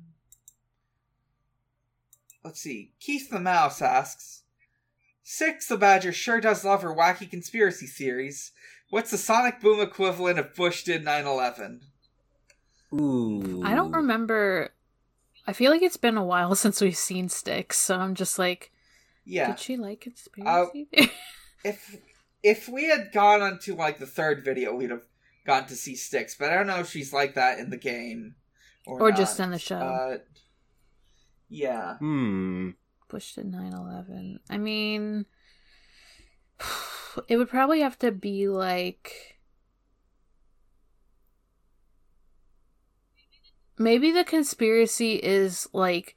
Let's 2.42 2.60
see. 2.60 2.94
Keith 2.98 3.28
the 3.30 3.38
Mouse 3.38 3.82
asks 3.82 4.42
Sticks 5.22 5.68
the 5.68 5.76
Badger 5.76 6.12
sure 6.12 6.40
does 6.40 6.64
love 6.64 6.82
her 6.82 6.94
wacky 6.94 7.30
conspiracy 7.30 7.86
theories. 7.86 8.50
What's 8.90 9.10
the 9.12 9.18
Sonic 9.18 9.60
Boom 9.60 9.80
equivalent 9.80 10.38
of 10.38 10.54
Bush 10.54 10.82
did 10.84 11.04
9/11? 11.04 11.80
Ooh. 12.92 13.62
I 13.64 13.74
don't 13.74 13.92
remember. 13.92 14.70
I 15.46 15.52
feel 15.52 15.70
like 15.70 15.82
it's 15.82 15.96
been 15.96 16.16
a 16.16 16.24
while 16.24 16.54
since 16.56 16.80
we've 16.80 16.96
seen 16.96 17.28
Sticks, 17.28 17.78
so 17.78 17.96
I'm 17.96 18.14
just 18.14 18.38
like, 18.38 18.72
Yeah. 19.24 19.46
did 19.46 19.60
she 19.60 19.76
like 19.76 20.00
conspiracy? 20.02 20.88
if 21.64 21.96
if 22.42 22.68
we 22.68 22.84
had 22.88 23.12
gone 23.12 23.42
on 23.42 23.58
to 23.60 23.74
like 23.76 23.98
the 23.98 24.06
third 24.06 24.44
video, 24.44 24.74
we'd 24.74 24.90
have 24.90 25.06
gotten 25.46 25.68
to 25.68 25.76
see 25.76 25.94
Sticks, 25.94 26.34
but 26.34 26.50
I 26.50 26.54
don't 26.56 26.66
know 26.66 26.80
if 26.80 26.90
she's 26.90 27.12
like 27.12 27.34
that 27.34 27.58
in 27.60 27.70
the 27.70 27.76
game 27.76 28.34
or, 28.86 29.00
or 29.02 29.10
not. 29.10 29.18
just 29.18 29.38
in 29.40 29.50
the 29.50 29.58
show? 29.58 29.76
Uh, 29.76 30.18
yeah, 31.48 31.96
Hmm. 31.98 32.70
Bush 33.08 33.34
did 33.34 33.50
9/11. 33.52 34.38
I 34.50 34.58
mean, 34.58 35.26
it 37.28 37.36
would 37.36 37.48
probably 37.48 37.80
have 37.80 37.98
to 37.98 38.10
be 38.12 38.48
like 38.48 39.38
maybe 43.78 44.12
the 44.12 44.24
conspiracy 44.24 45.14
is 45.14 45.68
like 45.72 46.16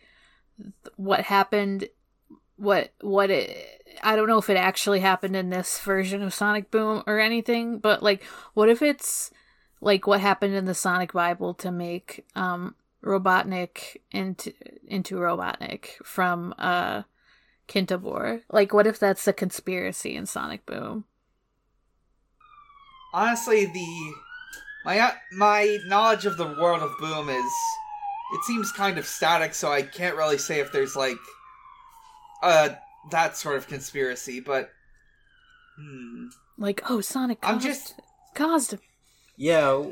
what 0.96 1.22
happened 1.22 1.88
what 2.58 2.92
what 3.02 3.30
it 3.30 3.84
I 4.02 4.16
don't 4.16 4.28
know 4.28 4.38
if 4.38 4.50
it 4.50 4.58
actually 4.58 5.00
happened 5.00 5.36
in 5.36 5.50
this 5.50 5.80
version 5.80 6.24
of 6.24 6.34
Sonic 6.34 6.72
Boom 6.72 7.04
or 7.06 7.20
anything, 7.20 7.78
but 7.78 8.02
like 8.02 8.24
what 8.54 8.70
if 8.70 8.82
it's 8.82 9.32
like 9.82 10.08
what 10.08 10.22
happened 10.22 10.56
in 10.56 10.66
the 10.66 10.74
Sonic 10.74 11.14
Bible 11.14 11.54
to 11.56 11.72
make 11.72 12.26
um 12.36 12.76
Robotnik 13.04 13.98
into 14.12 14.54
into 14.88 15.16
Robotnik 15.16 16.04
from 16.04 16.54
uh 16.58 17.04
Kintobor. 17.68 18.42
Like 18.52 18.74
what 18.74 18.88
if 18.88 19.00
that's 19.00 19.26
the 19.26 19.34
conspiracy 19.34 20.16
in 20.16 20.26
Sonic 20.26 20.66
Boom? 20.66 21.06
honestly, 23.14 23.66
the 23.66 24.14
my 24.86 25.00
uh, 25.00 25.12
my 25.34 25.78
knowledge 25.86 26.26
of 26.26 26.38
the 26.38 26.48
world 26.60 26.82
of 26.82 26.92
Boom 27.00 27.30
is 27.30 27.52
it 28.34 28.44
seems 28.46 28.72
kind 28.72 28.98
of 28.98 29.06
static, 29.06 29.54
so 29.54 29.72
I 29.72 29.84
can't 29.84 30.16
really 30.16 30.38
say 30.38 30.60
if 30.60 30.72
there's 30.72 30.96
like 30.96 31.18
uh 32.42 32.70
that 33.12 33.38
sort 33.38 33.58
of 33.58 33.68
conspiracy, 33.68 34.40
but 34.40 34.72
hmm. 35.78 36.28
Like, 36.58 36.90
oh 36.90 37.02
Sonic 37.02 37.42
caused, 37.42 37.54
I'm 37.54 37.60
just- 37.62 37.96
caused 38.36 38.76
Yeah. 39.38 39.86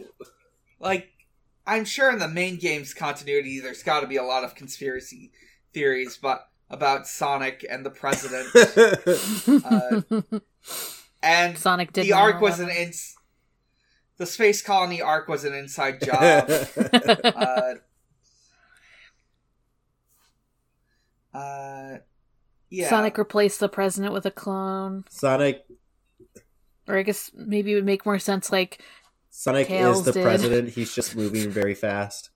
like 0.80 1.10
I'm 1.66 1.86
sure 1.86 2.12
in 2.12 2.20
the 2.20 2.28
main 2.28 2.58
game's 2.58 2.94
continuity 2.94 3.60
there's 3.60 3.84
got 3.84 4.02
to 4.02 4.08
be 4.08 4.18
a 4.18 4.24
lot 4.24 4.44
of 4.44 4.56
conspiracy 4.56 5.32
theories 5.74 6.18
but 6.22 6.48
about 6.72 7.06
Sonic 7.08 7.64
and 7.70 7.86
the 7.86 7.90
president 7.92 8.48
Uh, 9.66 10.02
and 11.22 11.58
Sonic 11.58 11.94
did 11.94 12.06
the 12.06 12.14
arc 12.14 12.42
was 12.42 12.60
an 12.60 12.70
ins 12.70 13.16
the 14.18 14.26
space 14.26 14.62
colony 14.62 15.02
arc 15.02 15.28
was 15.28 15.44
an 15.46 15.54
inside 15.54 16.02
job 16.02 16.50
uh 17.24 17.74
uh 21.34 21.98
yeah 22.70 22.90
Sonic 22.90 23.18
replaced 23.18 23.60
the 23.60 23.70
president 23.70 24.14
with 24.14 24.26
a 24.26 24.32
clone. 24.32 25.04
Sonic 25.10 25.64
Or 26.88 26.98
I 26.98 27.04
guess 27.04 27.32
maybe 27.34 27.72
it 27.74 27.76
would 27.76 27.86
make 27.86 28.06
more 28.06 28.20
sense 28.20 28.52
like 28.52 28.82
Sonic 29.30 29.68
Tails 29.68 30.00
is 30.00 30.06
the 30.06 30.12
did. 30.14 30.24
president. 30.24 30.70
He's 30.70 30.94
just 30.94 31.16
moving 31.16 31.50
very 31.50 31.74
fast. 31.74 32.30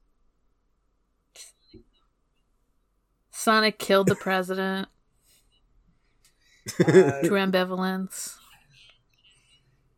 Sonic 3.45 3.77
killed 3.77 4.07
the 4.07 4.15
president 4.15 4.87
uh, 6.79 6.83
through 7.21 7.37
ambivalence. 7.37 8.37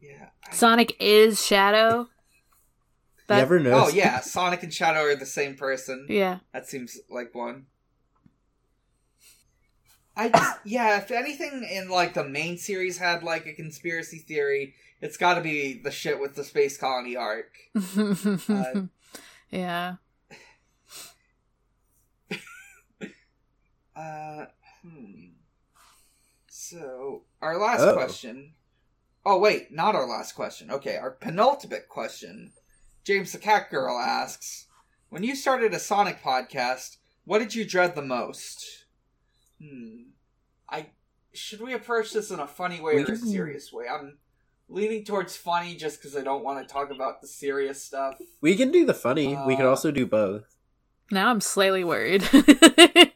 yeah 0.02 0.26
I- 0.46 0.54
Sonic 0.54 0.98
is 1.00 1.46
Shadow. 1.46 2.10
That- 3.28 3.38
you 3.38 3.42
ever 3.44 3.62
oh 3.74 3.88
yeah 3.88 4.20
Sonic 4.20 4.64
and 4.64 4.74
Shadow 4.74 5.00
are 5.00 5.16
the 5.16 5.26
same 5.26 5.56
person 5.56 6.08
Yeah. 6.10 6.40
That 6.52 6.68
seems 6.68 7.00
like 7.10 7.34
one. 7.34 7.68
I 10.18 10.28
just, 10.28 10.58
yeah, 10.66 10.98
if 10.98 11.10
anything 11.12 11.66
in 11.72 11.88
like 11.88 12.16
the 12.16 12.26
main 12.26 12.58
series 12.58 12.98
had 12.98 13.24
like 13.24 13.46
a 13.46 13.54
conspiracy 13.54 14.18
theory, 14.18 14.74
it's 15.00 15.16
got 15.16 15.36
to 15.36 15.42
be 15.42 15.80
the 15.82 15.92
shit 15.92 16.20
with 16.20 16.36
the 16.36 16.44
space 16.44 16.78
colony 16.78 17.16
arc. 17.16 17.54
Uh, 18.50 18.82
yeah. 19.50 19.96
Uh, 23.98 24.46
hmm. 24.84 25.30
So, 26.50 27.24
our 27.42 27.58
last 27.58 27.82
Oh. 27.82 27.94
question. 27.94 28.54
Oh, 29.26 29.40
wait, 29.40 29.72
not 29.72 29.96
our 29.96 30.08
last 30.08 30.34
question. 30.34 30.70
Okay, 30.72 30.96
our 30.98 31.12
penultimate 31.12 31.90
question. 31.90 32.54
James 33.04 33.32
the 33.32 33.38
Cat 33.40 33.70
Girl 33.70 33.98
asks 33.98 34.66
When 35.10 35.24
you 35.24 35.36
started 35.36 35.74
a 35.74 35.80
Sonic 35.80 36.22
podcast, 36.22 36.98
what 37.26 37.40
did 37.40 37.56
you 37.56 37.66
dread 37.66 37.96
the 37.96 38.02
most? 38.02 38.86
Hmm. 39.62 40.10
I. 40.70 40.88
Should 41.34 41.62
we 41.62 41.74
approach 41.74 42.12
this 42.14 42.32
in 42.32 42.40
a 42.40 42.48
funny 42.48 42.80
way 42.82 42.96
We 42.96 43.04
or 43.06 43.14
a 43.14 43.18
serious 43.18 43.72
way? 43.72 43.86
I'm 43.88 44.18
leaning 44.70 45.06
towards 45.06 45.36
funny 45.38 45.76
just 45.76 46.00
because 46.02 46.16
I 46.18 46.22
don't 46.24 46.44
want 46.44 46.66
to 46.68 46.72
talk 46.74 46.90
about 46.92 47.22
the 47.22 47.28
serious 47.28 47.82
stuff. 47.84 48.16
We 48.42 48.56
can 48.56 48.72
do 48.72 48.86
the 48.86 48.94
funny. 48.94 49.38
we 49.48 49.56
could 49.56 49.66
Uh, 49.66 49.70
also 49.70 49.92
do 49.92 50.06
both. 50.06 50.44
Now 51.12 51.30
I'm 51.30 51.40
slightly 51.42 51.84
worried. 51.84 52.24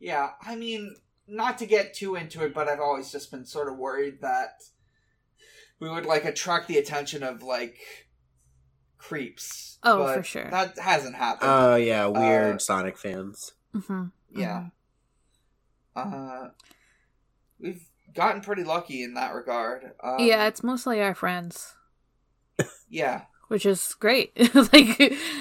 Yeah, 0.00 0.30
I 0.42 0.56
mean, 0.56 0.96
not 1.26 1.58
to 1.58 1.66
get 1.66 1.94
too 1.94 2.14
into 2.14 2.42
it, 2.44 2.54
but 2.54 2.68
I've 2.68 2.80
always 2.80 3.10
just 3.10 3.30
been 3.30 3.44
sort 3.44 3.68
of 3.68 3.76
worried 3.76 4.20
that 4.22 4.62
we 5.80 5.88
would 5.88 6.06
like 6.06 6.24
attract 6.24 6.68
the 6.68 6.78
attention 6.78 7.22
of 7.22 7.42
like 7.42 7.78
creeps. 8.96 9.78
Oh, 9.82 9.98
but 10.04 10.16
for 10.16 10.22
sure. 10.22 10.50
That 10.50 10.78
hasn't 10.78 11.16
happened. 11.16 11.50
Oh 11.50 11.76
yeah, 11.76 12.06
weird 12.06 12.56
uh, 12.56 12.58
Sonic 12.58 12.96
fans. 12.98 13.52
hmm 13.72 14.06
yeah. 14.30 14.66
Uh, 15.96 16.48
we've 17.58 17.84
gotten 18.14 18.40
pretty 18.40 18.62
lucky 18.64 19.02
in 19.02 19.14
that 19.14 19.34
regard. 19.34 19.92
Um, 20.02 20.16
yeah, 20.20 20.46
it's 20.46 20.62
mostly 20.62 21.00
our 21.02 21.14
friends, 21.14 21.74
yeah, 22.88 23.22
which 23.48 23.66
is 23.66 23.94
great. 23.98 24.32
like, 24.54 24.98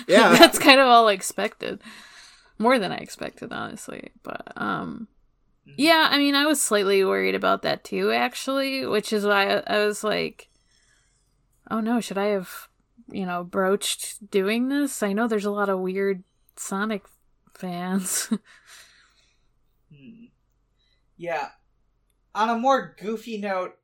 Yeah. 0.08 0.36
that's 0.38 0.58
kind 0.58 0.80
of 0.80 0.88
all 0.88 1.10
expected. 1.10 1.80
More 2.60 2.80
than 2.80 2.91
I 2.91 2.97
expected, 2.97 3.51
honestly. 3.53 4.12
But 4.24 4.51
um, 4.55 5.08
Mhm. 5.68 5.76
yeah, 5.78 6.08
I 6.10 6.18
mean, 6.18 6.34
I 6.36 6.45
was 6.45 6.62
slightly 6.62 7.03
worried 7.03 7.36
about 7.36 7.62
that 7.64 7.84
too, 7.84 8.12
actually, 8.12 8.86
which 8.86 9.12
is 9.14 9.26
why 9.26 9.58
I, 9.58 9.64
I 9.68 9.86
was 9.86 10.03
like, 10.03 10.49
"Oh 11.70 11.80
no, 11.82 11.99
should 11.99 12.18
I 12.18 12.28
have, 12.28 12.70
you 13.12 13.26
know, 13.26 13.43
broached 13.43 14.32
doing 14.32 14.70
this?" 14.70 15.03
I 15.03 15.14
know 15.14 15.28
there's 15.28 15.45
a 15.45 15.51
lot 15.51 15.70
of 15.70 15.80
weird 15.80 16.24
Sonic 16.55 17.03
fans. 17.53 18.30
Hmm. 19.89 20.26
Yeah. 21.16 21.49
On 22.36 22.49
a 22.49 22.58
more 22.60 22.95
goofy 22.99 23.38
note, 23.38 23.78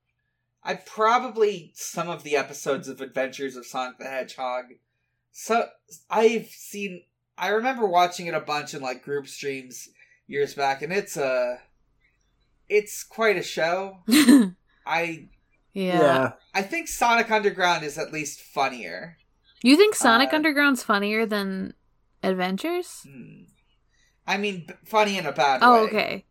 I 0.64 0.76
probably 0.76 1.72
some 1.76 2.10
of 2.10 2.24
the 2.24 2.36
episodes 2.36 2.88
of 2.88 3.02
Adventures 3.02 3.56
of 3.56 3.66
Sonic 3.66 3.98
the 3.98 4.06
Hedgehog. 4.06 4.66
So 5.32 5.68
I've 6.10 6.48
seen. 6.48 7.04
I 7.44 7.50
remember 7.50 7.86
watching 7.86 8.28
it 8.28 8.34
a 8.34 8.40
bunch 8.40 8.74
in 8.74 8.82
like 8.82 9.04
group 9.04 9.28
streams 9.28 9.90
years 10.28 10.54
back, 10.54 10.82
and 10.82 10.94
it's 10.94 11.18
a. 11.18 11.60
It's 12.70 13.04
quite 13.04 13.38
a 13.38 13.44
show. 13.44 14.00
I 14.86 15.28
yeah. 15.74 16.34
I 16.54 16.62
think 16.62 16.88
Sonic 16.88 17.30
Underground 17.32 17.84
is 17.84 17.98
at 17.98 18.14
least 18.14 18.40
funnier. 18.42 19.18
You 19.62 19.76
think 19.76 19.96
Sonic 19.96 20.32
Uh, 20.34 20.38
Underground's 20.38 20.84
funnier 20.84 21.26
than 21.26 21.74
Adventures? 22.22 23.02
Hmm. 23.08 23.44
I 24.26 24.38
mean, 24.38 24.66
b- 24.68 24.74
funny 24.86 25.18
in 25.18 25.26
a 25.26 25.32
bad 25.34 25.60
Oh, 25.64 25.74
way. 25.84 25.88
okay. 25.90 26.26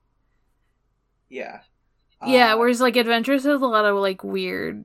Yeah. 1.28 1.60
Yeah, 2.26 2.54
Uh, 2.54 2.58
whereas 2.58 2.80
like 2.80 2.96
Adventures 2.96 3.44
has 3.44 3.60
a 3.60 3.66
lot 3.66 3.84
of 3.84 3.96
like 3.96 4.22
weird 4.24 4.84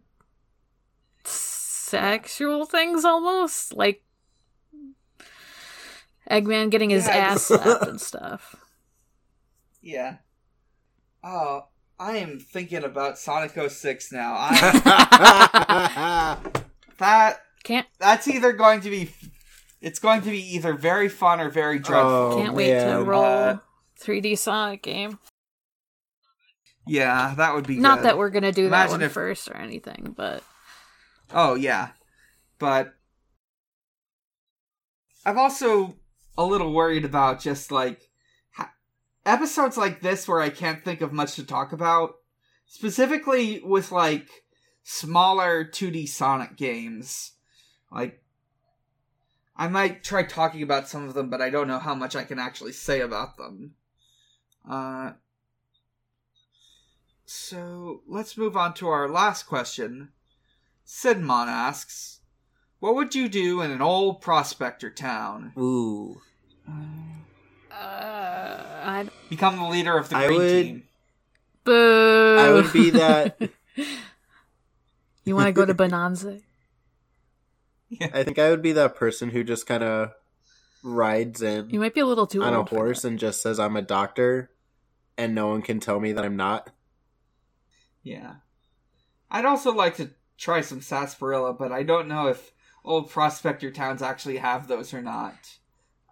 sexual 1.23 2.65
things 2.65 3.05
almost, 3.05 3.73
like 3.73 4.03
Eggman 6.29 6.69
getting 6.69 6.89
his 6.89 7.05
Yeah, 7.07 7.15
ass 7.15 7.43
slapped 7.45 7.87
and 7.87 8.01
stuff. 8.01 8.55
Yeah. 9.81 10.17
Oh, 11.23 11.67
I 11.99 12.17
am 12.17 12.39
thinking 12.39 12.83
about 12.83 13.17
Sonic 13.17 13.51
06 13.69 14.11
now. 14.11 14.35
I, 14.37 16.37
that 16.99 17.41
Can't 17.63 17.87
that's 17.99 18.27
either 18.27 18.53
going 18.53 18.81
to 18.81 18.89
be 18.89 19.11
it's 19.81 19.99
going 19.99 20.21
to 20.21 20.29
be 20.29 20.55
either 20.55 20.73
very 20.73 21.09
fun 21.09 21.39
or 21.39 21.49
very 21.49 21.79
dreadful. 21.79 22.11
Oh, 22.11 22.35
can't 22.37 22.53
wait 22.53 22.71
to 22.79 23.01
roll 23.03 23.23
Uh, 23.23 23.57
3D 24.01 24.37
Sonic 24.37 24.83
game. 24.83 25.19
Yeah, 26.85 27.33
that 27.35 27.53
would 27.53 27.67
be 27.67 27.77
Not 27.77 27.99
good. 27.99 28.05
that 28.05 28.17
we're 28.17 28.29
gonna 28.29 28.51
do 28.51 28.67
Imagine 28.67 28.71
that 28.71 28.89
one 28.91 29.01
if- 29.03 29.11
first 29.11 29.49
or 29.49 29.55
anything, 29.57 30.13
but 30.15 30.43
Oh 31.33 31.55
yeah, 31.55 31.89
but 32.59 32.93
I've 35.25 35.37
also 35.37 35.95
a 36.37 36.45
little 36.45 36.71
worried 36.73 37.05
about 37.05 37.41
just 37.41 37.71
like 37.71 38.09
ha- 38.51 38.73
episodes 39.25 39.77
like 39.77 40.01
this 40.01 40.27
where 40.27 40.39
I 40.39 40.49
can't 40.49 40.83
think 40.83 41.01
of 41.01 41.11
much 41.11 41.35
to 41.35 41.43
talk 41.43 41.73
about, 41.73 42.15
specifically 42.67 43.61
with 43.63 43.91
like 43.91 44.29
smaller 44.83 45.65
2D 45.65 46.07
Sonic 46.07 46.55
games. 46.55 47.33
Like, 47.91 48.21
I 49.55 49.67
might 49.67 50.03
try 50.03 50.23
talking 50.23 50.61
about 50.61 50.87
some 50.87 51.07
of 51.07 51.13
them, 51.13 51.29
but 51.29 51.41
I 51.41 51.49
don't 51.49 51.67
know 51.67 51.79
how 51.79 51.95
much 51.95 52.15
I 52.15 52.23
can 52.23 52.37
actually 52.37 52.73
say 52.73 53.01
about 53.01 53.37
them. 53.37 53.73
Uh, 54.69 55.13
so 57.25 58.01
let's 58.07 58.37
move 58.37 58.55
on 58.55 58.73
to 58.75 58.87
our 58.87 59.09
last 59.09 59.43
question. 59.43 60.13
Sidmon 60.85 61.47
asks, 61.47 62.21
"What 62.79 62.95
would 62.95 63.15
you 63.15 63.27
do 63.27 63.61
in 63.61 63.71
an 63.71 63.81
old 63.81 64.21
prospector 64.21 64.89
town? 64.89 65.53
Ooh. 65.57 66.21
Uh, 66.67 66.73
I 67.71 69.07
Become 69.29 69.57
the 69.57 69.65
leader 69.67 69.97
of 69.97 70.09
the 70.09 70.17
I 70.17 70.27
green 70.27 70.39
would- 70.39 70.49
team?" 70.63 70.83
boo. 71.63 72.37
I 72.39 72.51
would 72.53 72.71
be 72.71 72.89
that- 72.91 73.37
you 75.25 75.35
want 75.35 75.47
to 75.47 75.51
go 75.51 75.65
to 75.65 75.73
Bonanza? 75.73 76.39
I 78.01 78.23
think 78.23 78.39
I 78.39 78.49
would 78.49 78.61
be 78.61 78.71
that 78.73 78.95
person 78.95 79.29
who 79.29 79.43
just 79.43 79.65
kind 79.67 79.83
of 79.83 80.11
rides 80.83 81.41
in 81.41 81.69
You 81.69 81.79
might 81.79 81.93
be 81.93 81.99
a 82.01 82.05
little 82.05 82.27
too 82.27 82.43
on 82.43 82.53
a 82.53 82.63
horse 82.63 83.03
and 83.03 83.19
just 83.19 83.41
says 83.41 83.59
I'm 83.59 83.75
a 83.75 83.81
doctor, 83.81 84.49
and 85.17 85.35
no 85.35 85.47
one 85.47 85.61
can 85.61 85.79
tell 85.79 85.99
me 85.99 86.11
that 86.13 86.23
I'm 86.25 86.35
not. 86.37 86.69
Yeah. 88.03 88.35
I'd 89.29 89.45
also 89.45 89.73
like 89.73 89.97
to 89.97 90.11
try 90.37 90.61
some 90.61 90.81
sarsaparilla, 90.81 91.53
but 91.53 91.71
I 91.73 91.83
don't 91.83 92.07
know 92.07 92.27
if 92.27 92.51
old 92.85 93.09
prospector 93.09 93.71
towns 93.71 94.01
actually 94.01 94.37
have 94.37 94.67
those 94.69 94.93
or 94.93 95.01
not. 95.01 95.57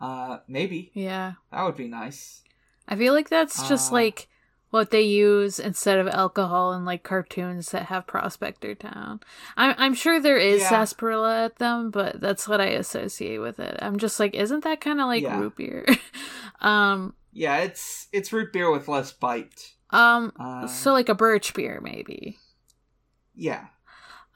Uh, 0.05 0.39
maybe 0.47 0.91
Yeah. 0.93 1.33
that 1.51 1.63
would 1.63 1.75
be 1.77 1.87
nice. 1.87 2.43
I 2.87 2.95
feel 2.95 3.13
like 3.13 3.29
that's 3.29 3.67
just 3.67 3.91
Uh, 3.91 3.95
like 3.95 4.27
what 4.69 4.91
they 4.91 5.01
use 5.01 5.57
instead 5.59 5.97
of 5.99 6.07
alcohol 6.07 6.73
in 6.73 6.85
like 6.85 7.01
cartoons 7.03 7.71
that 7.71 7.85
have 7.87 8.05
Prospector 8.07 8.75
Town. 8.75 9.19
I'm 9.57 9.73
I'm 9.77 9.93
sure 9.93 10.19
there 10.19 10.37
is 10.37 10.61
Yeah. 10.61 10.69
sarsaparilla 10.69 11.45
at 11.45 11.55
them, 11.57 11.91
but 11.91 12.19
that's 12.19 12.47
what 12.47 12.61
I 12.61 12.65
associate 12.67 13.39
with 13.39 13.59
it. 13.59 13.79
I'm 13.81 13.97
just 13.97 14.19
like, 14.19 14.35
isn't 14.35 14.63
that 14.63 14.81
kind 14.81 14.99
of 15.01 15.07
like 15.07 15.23
Yeah. 15.23 15.39
root 15.39 15.55
beer? 15.55 15.85
um, 16.61 17.15
Yeah, 17.33 17.57
it's 17.57 18.07
it's 18.11 18.31
root 18.33 18.51
beer 18.53 18.69
with 18.71 18.87
less 18.87 19.11
bite. 19.11 19.73
um, 19.91 20.31
Uh, 20.39 20.67
so 20.67 20.91
like 20.93 21.09
a 21.09 21.15
birch 21.15 21.53
beer 21.53 21.79
maybe. 21.81 22.37
yeah, 23.35 23.67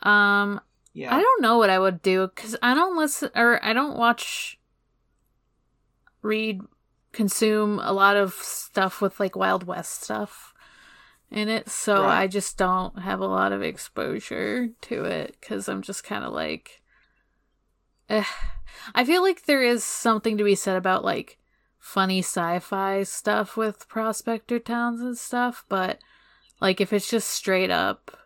Um, 0.04 0.62
yeah. 0.94 1.16
I 1.16 1.20
don't 1.22 1.42
know 1.42 1.58
what 1.58 1.70
I 1.70 1.80
would 1.80 2.02
do 2.02 2.28
because 2.28 2.56
I 2.62 2.74
don't 2.74 2.98
listen 2.98 3.32
or 3.36 3.64
I 3.64 3.74
don't 3.74 3.98
watch, 3.98 4.59
read, 6.22 6.62
consume 7.12 7.80
a 7.80 7.92
lot 7.92 8.18
of 8.18 8.34
stuff 8.34 9.02
with 9.02 9.20
like 9.20 9.36
Wild 9.36 9.66
West 9.66 10.04
stuff 10.04 10.54
in 11.32 11.50
it. 11.50 11.70
So 11.70 12.04
Right. 12.04 12.24
I 12.24 12.28
just 12.28 12.58
don't 12.58 13.00
have 13.00 13.20
a 13.20 13.28
lot 13.28 13.52
of 13.52 13.62
exposure 13.62 14.70
to 14.82 15.04
it 15.06 15.38
because 15.40 15.70
I'm 15.70 15.82
just 15.82 16.04
kind 16.04 16.24
of 16.24 16.34
like, 16.34 16.82
eh. 18.10 18.24
I 18.94 19.04
feel 19.04 19.22
like 19.22 19.46
there 19.46 19.64
is 19.64 19.84
something 19.84 20.38
to 20.38 20.44
be 20.44 20.56
said 20.56 20.76
about 20.76 21.04
like 21.04 21.38
funny 21.78 22.20
sci-fi 22.20 23.04
stuff 23.04 23.58
with 23.58 23.88
prospector 23.88 24.60
towns 24.60 25.02
and 25.02 25.18
stuff, 25.18 25.66
but 25.70 26.00
like 26.62 26.82
if 26.82 26.92
it's 26.94 27.10
just 27.10 27.30
straight 27.30 27.72
up 27.72 28.18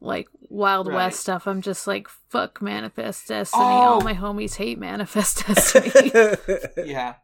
like 0.00 0.28
Wild 0.50 0.88
Right. 0.88 0.96
West 0.96 1.20
stuff, 1.20 1.46
I'm 1.46 1.62
just 1.62 1.86
like 1.86 2.08
fuck 2.28 2.60
Manifest 2.60 3.28
Destiny. 3.28 3.62
All 3.62 4.00
Oh. 4.00 4.04
my 4.04 4.14
homies 4.14 4.56
hate 4.56 4.78
Manifest 4.78 5.46
Destiny. 5.46 6.36
yeah. 6.84 7.14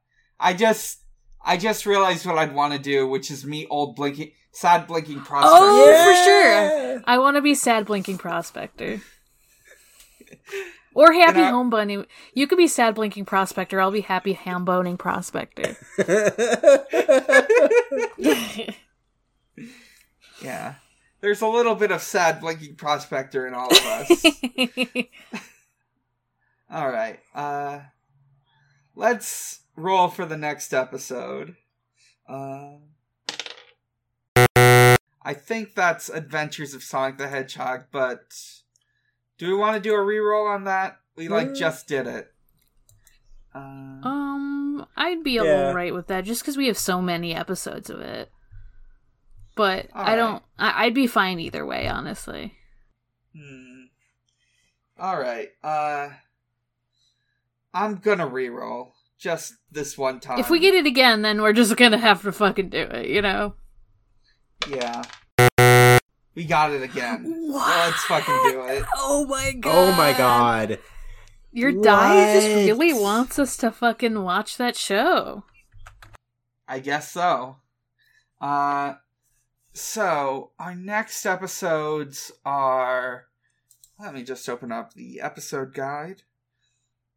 I 0.41 0.55
just 0.55 1.01
I 1.45 1.57
just 1.57 1.85
realized 1.87 2.25
what 2.25 2.39
I'd 2.39 2.55
want 2.55 2.73
to 2.73 2.79
do, 2.79 3.07
which 3.07 3.31
is 3.31 3.45
meet 3.45 3.67
old 3.71 3.97
blinking 3.97 4.33
sad 4.53 4.87
blinking 4.87 5.21
prospector. 5.21 5.59
Oh, 5.61 5.91
yeah. 5.91 6.05
for 6.05 6.15
sure. 6.25 7.03
I 7.07 7.19
want 7.19 7.37
to 7.37 7.43
be 7.43 7.55
sad 7.55 7.85
blinking 7.87 8.19
prospector. 8.19 9.01
Or 10.95 11.13
happy 11.13 11.41
I- 11.41 11.51
home 11.51 11.69
bunny. 11.69 12.05
You 12.33 12.47
could 12.47 12.57
be 12.59 12.69
sad 12.69 12.95
blinking 12.95 13.27
prospector. 13.27 13.81
I'll 13.81 13.91
be 13.91 14.01
happy 14.01 14.33
ham 14.35 14.65
boning 14.65 14.97
prospector. 14.97 15.77
Yeah. 20.43 20.75
There's 21.27 21.43
a 21.43 21.49
little 21.49 21.75
bit 21.75 21.91
of 21.91 22.03
sad 22.03 22.41
blinking 22.41 22.77
prospector 22.77 23.49
in 23.49 23.55
all 23.55 23.67
of 23.69 23.85
us. 23.85 24.25
all 26.71 26.89
right. 26.89 27.19
Uh 27.35 27.81
let's 28.95 29.63
roll 29.75 30.07
for 30.07 30.25
the 30.25 30.37
next 30.37 30.73
episode. 30.73 31.57
Uh 32.29 32.75
I 34.47 35.35
think 35.35 35.75
that's 35.75 36.09
Adventures 36.09 36.75
of 36.75 36.85
Sonic 36.85 37.19
the 37.19 37.27
Hedgehog, 37.27 37.87
but 37.91 38.33
do 39.37 39.49
we 39.49 39.55
want 39.57 39.75
to 39.75 39.81
do 39.81 39.95
a 39.95 39.99
reroll 39.99 40.49
on 40.49 40.63
that? 40.63 41.01
We 41.17 41.27
like 41.27 41.49
Mm. 41.49 41.59
just 41.59 41.89
did 41.89 42.07
it. 42.07 42.33
Uh, 43.53 43.59
Um, 43.59 44.87
I'd 44.97 45.25
be 45.25 45.39
a 45.39 45.45
Yeah. 45.45 45.57
little 45.57 45.75
right 45.75 45.93
with 45.93 46.07
that 46.07 46.25
just 46.25 46.43
because 46.43 46.57
we 46.57 46.69
have 46.69 46.79
so 46.79 47.03
many 47.03 47.35
episodes 47.35 47.91
of 47.91 48.01
it. 48.01 48.31
But 49.57 49.89
I 49.93 49.99
Alright. 50.13 50.17
don't. 50.17 50.43
I- 50.59 50.85
I'd 50.85 50.95
be 50.95 51.07
fine 51.09 51.41
either 51.41 51.67
way, 51.67 51.89
honestly. 51.89 52.55
hmm. 53.35 53.85
All 54.99 55.19
right. 55.19 55.49
Uh, 55.63 56.11
I'm 57.75 57.97
gonna 57.97 58.27
reroll 58.29 58.93
just 59.19 59.55
this 59.71 59.99
one 59.99 60.21
time. 60.21 60.39
if 60.39 60.49
we 60.51 60.59
get 60.61 60.75
it 60.75 60.87
again, 60.87 61.23
then 61.23 61.43
we're 61.43 61.53
just 61.53 61.77
gonna 61.77 61.99
have 61.99 62.23
to 62.23 62.33
fucking 62.33 62.69
do 62.71 62.79
it, 62.79 63.09
you 63.09 63.21
know. 63.21 63.55
yeah, 64.69 65.03
we 66.35 66.45
got 66.45 66.73
it 66.73 66.83
again. 66.83 67.25
What? 67.51 67.67
Let's 67.67 68.05
fucking 68.05 68.51
do 68.51 68.63
it. 68.63 68.85
Oh 68.97 69.27
my 69.27 69.53
god! 69.53 69.75
Oh 69.75 69.93
my 69.97 70.13
god. 70.13 70.79
Your 71.53 71.73
die 71.73 72.35
just 72.35 72.49
really 72.69 72.93
wants 72.93 73.39
us 73.39 73.57
to 73.59 73.71
fucking 73.71 74.23
watch 74.23 74.57
that 74.59 74.77
show. 74.77 75.45
I 76.69 76.79
guess 76.81 77.11
so. 77.13 77.57
Uh, 78.41 78.95
so 79.77 80.53
our 80.59 80.75
next 80.75 81.27
episodes 81.27 82.33
are. 82.45 83.27
Let 84.01 84.15
me 84.15 84.23
just 84.23 84.49
open 84.49 84.73
up 84.73 84.95
the 84.95 85.21
episode 85.21 85.73
guide. 85.75 86.23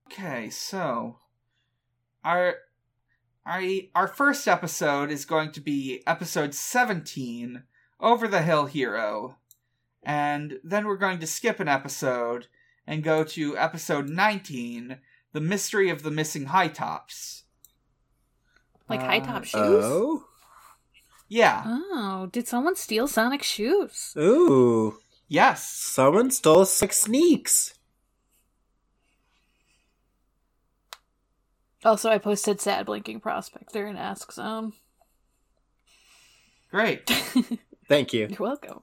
Okay, 0.07 0.49
so 0.49 1.19
our 2.23 2.55
our 3.45 3.61
our 3.95 4.07
first 4.07 4.47
episode 4.47 5.09
is 5.09 5.25
going 5.25 5.51
to 5.53 5.61
be 5.61 6.03
episode 6.05 6.53
seventeen, 6.53 7.63
Over 7.99 8.27
the 8.27 8.41
Hill 8.41 8.65
Hero, 8.65 9.37
and 10.03 10.59
then 10.63 10.85
we're 10.85 10.97
going 10.97 11.19
to 11.19 11.27
skip 11.27 11.59
an 11.59 11.67
episode 11.67 12.47
and 12.87 13.03
go 13.03 13.23
to 13.23 13.57
episode 13.57 14.09
nineteen, 14.09 14.97
The 15.31 15.41
Mystery 15.41 15.89
of 15.89 16.03
the 16.03 16.11
Missing 16.11 16.45
High 16.45 16.69
Tops. 16.69 17.43
Like 18.87 19.01
Uh, 19.01 19.05
high 19.05 19.19
top 19.19 19.43
shoes. 19.43 19.53
Oh. 19.55 20.25
Yeah. 21.29 21.63
Oh, 21.65 22.27
did 22.31 22.47
someone 22.47 22.75
steal 22.75 23.07
Sonic's 23.07 23.47
shoes? 23.47 24.13
Ooh. 24.17 24.97
Yes. 25.27 25.63
Someone 25.69 26.31
stole 26.31 26.65
six 26.65 27.01
sneaks. 27.01 27.75
Also, 31.85 32.09
I 32.09 32.17
posted 32.17 32.59
sad 32.59 32.87
blinking 32.87 33.21
prospector 33.21 33.87
in 33.87 33.95
Ask 33.95 34.33
Zone. 34.33 34.73
Great. 36.71 37.09
Thank 37.87 38.11
you. 38.13 38.27
You're 38.29 38.39
welcome. 38.39 38.81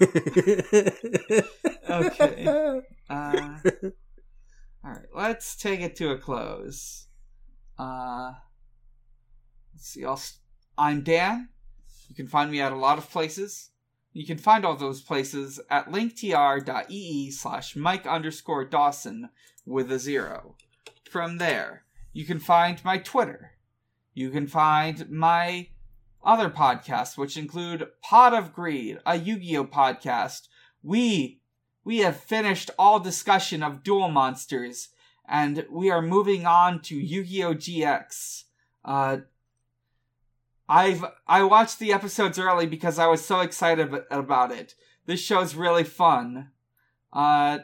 Okay. 1.90 2.44
Uh, 2.46 2.82
all 3.10 3.60
right. 4.84 5.06
Let's 5.14 5.56
take 5.56 5.80
it 5.80 5.96
to 5.96 6.10
a 6.10 6.18
close. 6.18 7.06
Uh, 7.78 8.32
let's 8.32 8.47
see. 9.78 10.04
S- 10.04 10.38
I'm 10.76 11.02
Dan. 11.02 11.48
You 12.08 12.14
can 12.14 12.28
find 12.28 12.50
me 12.50 12.60
at 12.60 12.72
a 12.72 12.76
lot 12.76 12.98
of 12.98 13.10
places. 13.10 13.70
You 14.12 14.26
can 14.26 14.38
find 14.38 14.64
all 14.64 14.76
those 14.76 15.02
places 15.02 15.60
at 15.70 15.90
linktr.ee 15.90 17.30
slash 17.30 17.76
Mike 17.76 18.06
underscore 18.06 18.64
Dawson 18.64 19.30
with 19.66 19.92
a 19.92 19.98
zero. 19.98 20.56
From 21.10 21.38
there, 21.38 21.84
you 22.12 22.24
can 22.24 22.38
find 22.38 22.82
my 22.84 22.98
Twitter. 22.98 23.52
You 24.14 24.30
can 24.30 24.46
find 24.46 25.08
my 25.10 25.68
other 26.24 26.50
podcasts, 26.50 27.16
which 27.16 27.36
include 27.36 27.88
Pod 28.02 28.34
of 28.34 28.52
Greed, 28.52 28.98
a 29.06 29.16
Yu-Gi-Oh 29.16 29.66
podcast. 29.66 30.48
We 30.82 31.40
we 31.84 31.98
have 31.98 32.18
finished 32.18 32.70
all 32.78 33.00
discussion 33.00 33.62
of 33.62 33.82
Duel 33.82 34.08
Monsters, 34.08 34.88
and 35.26 35.64
we 35.70 35.90
are 35.90 36.02
moving 36.02 36.44
on 36.44 36.80
to 36.82 36.96
Yu-Gi-Oh 36.96 37.54
GX. 37.54 38.44
Uh, 38.84 39.18
I've 40.68 41.04
I 41.26 41.42
watched 41.44 41.78
the 41.78 41.92
episodes 41.92 42.38
early 42.38 42.66
because 42.66 42.98
I 42.98 43.06
was 43.06 43.24
so 43.24 43.40
excited 43.40 43.90
about 44.10 44.52
it. 44.52 44.74
This 45.06 45.20
show's 45.20 45.54
really 45.54 45.84
fun. 45.84 46.50
Uh, 47.12 47.60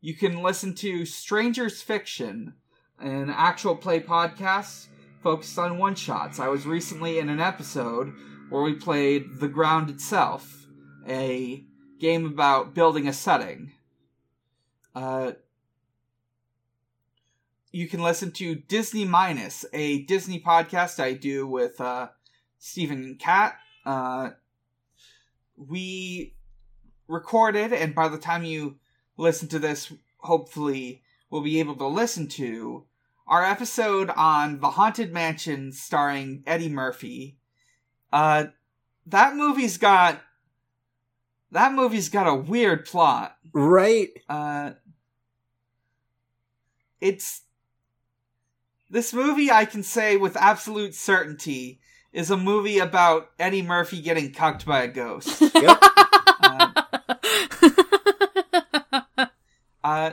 you 0.00 0.14
can 0.14 0.42
listen 0.42 0.74
to 0.76 1.04
Strangers 1.04 1.80
Fiction, 1.82 2.54
an 2.98 3.30
actual 3.30 3.76
play 3.76 4.00
podcast 4.00 4.88
focused 5.22 5.58
on 5.58 5.78
one 5.78 5.94
shots. 5.94 6.40
I 6.40 6.48
was 6.48 6.66
recently 6.66 7.18
in 7.18 7.28
an 7.28 7.40
episode 7.40 8.12
where 8.48 8.62
we 8.62 8.74
played 8.74 9.38
The 9.40 9.48
Ground 9.48 9.90
Itself, 9.90 10.66
a 11.06 11.64
game 12.00 12.26
about 12.26 12.74
building 12.74 13.06
a 13.06 13.12
setting. 13.12 13.72
Uh, 14.94 15.32
you 17.70 17.88
can 17.88 18.02
listen 18.02 18.32
to 18.32 18.54
Disney 18.54 19.04
Minus, 19.04 19.64
a 19.72 20.02
Disney 20.02 20.40
podcast 20.40 21.02
I 21.02 21.12
do 21.12 21.46
with 21.46 21.80
uh, 21.80 22.08
Stephen 22.58 23.04
and 23.04 23.18
Kat. 23.18 23.56
Uh, 23.84 24.30
we 25.56 26.34
recorded, 27.06 27.72
and 27.72 27.94
by 27.94 28.08
the 28.08 28.18
time 28.18 28.44
you 28.44 28.78
listen 29.16 29.48
to 29.48 29.58
this, 29.58 29.92
hopefully, 30.18 31.02
we'll 31.30 31.42
be 31.42 31.60
able 31.60 31.76
to 31.76 31.86
listen 31.86 32.28
to 32.28 32.84
our 33.26 33.44
episode 33.44 34.10
on 34.10 34.60
The 34.60 34.70
Haunted 34.70 35.12
Mansion 35.12 35.72
starring 35.72 36.42
Eddie 36.46 36.70
Murphy. 36.70 37.36
Uh, 38.12 38.46
that 39.06 39.36
movie's 39.36 39.76
got 39.76 40.20
that 41.50 41.72
movie's 41.72 42.08
got 42.08 42.26
a 42.26 42.34
weird 42.34 42.86
plot. 42.86 43.36
right? 43.52 44.08
Uh, 44.28 44.72
it's 47.00 47.42
this 48.90 49.12
movie 49.12 49.50
I 49.50 49.64
can 49.64 49.82
say 49.82 50.16
with 50.16 50.36
absolute 50.36 50.94
certainty 50.94 51.80
is 52.12 52.30
a 52.30 52.36
movie 52.36 52.78
about 52.78 53.30
Eddie 53.38 53.62
Murphy 53.62 54.00
getting 54.00 54.32
cucked 54.32 54.64
by 54.66 54.82
a 54.82 54.88
ghost. 54.88 55.42
Yep. 55.54 55.82
Uh, 59.82 60.10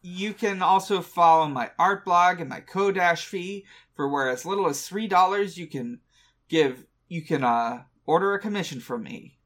you 0.00 0.32
can 0.32 0.62
also 0.62 1.02
follow 1.02 1.46
my 1.48 1.70
art 1.78 2.04
blog 2.04 2.40
and 2.40 2.48
my 2.48 2.60
Kodash 2.60 3.26
fee 3.26 3.66
for 3.94 4.08
where 4.08 4.30
as 4.30 4.46
little 4.46 4.66
as 4.68 4.86
three 4.86 5.06
dollars 5.06 5.58
you 5.58 5.66
can 5.66 6.00
give 6.48 6.86
you 7.08 7.20
can 7.20 7.44
uh 7.44 7.82
order 8.06 8.32
a 8.32 8.38
commission 8.38 8.80
from 8.80 9.02
me. 9.02 9.36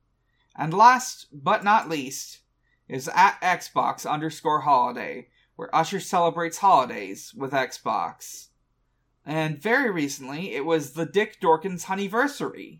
And 0.56 0.72
last 0.72 1.26
but 1.32 1.64
not 1.64 1.88
least 1.88 2.40
is 2.88 3.08
at 3.14 3.40
Xbox 3.40 4.08
underscore 4.08 4.60
holiday, 4.60 5.28
where 5.56 5.74
Usher 5.74 6.00
celebrates 6.00 6.58
holidays 6.58 7.32
with 7.34 7.52
Xbox. 7.52 8.48
And 9.24 9.60
very 9.60 9.90
recently, 9.90 10.54
it 10.54 10.64
was 10.64 10.92
the 10.92 11.06
Dick 11.06 11.40
Dorkins 11.40 11.84
Honeyversary. 11.84 12.78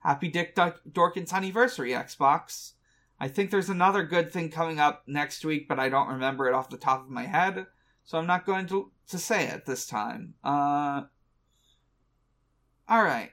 Happy 0.00 0.28
Dick 0.28 0.54
Duck- 0.54 0.80
Dorkins 0.90 1.30
Honeyversary, 1.30 1.96
Xbox. 1.96 2.72
I 3.18 3.28
think 3.28 3.50
there's 3.50 3.68
another 3.68 4.02
good 4.02 4.32
thing 4.32 4.50
coming 4.50 4.80
up 4.80 5.02
next 5.06 5.44
week, 5.44 5.68
but 5.68 5.78
I 5.78 5.88
don't 5.88 6.08
remember 6.08 6.48
it 6.48 6.54
off 6.54 6.70
the 6.70 6.78
top 6.78 7.02
of 7.02 7.10
my 7.10 7.26
head, 7.26 7.66
so 8.04 8.18
I'm 8.18 8.26
not 8.26 8.46
going 8.46 8.66
to 8.66 8.90
to 9.08 9.18
say 9.18 9.46
it 9.46 9.66
this 9.66 9.86
time. 9.86 10.34
Uh, 10.44 11.02
all 12.88 13.02
right. 13.04 13.30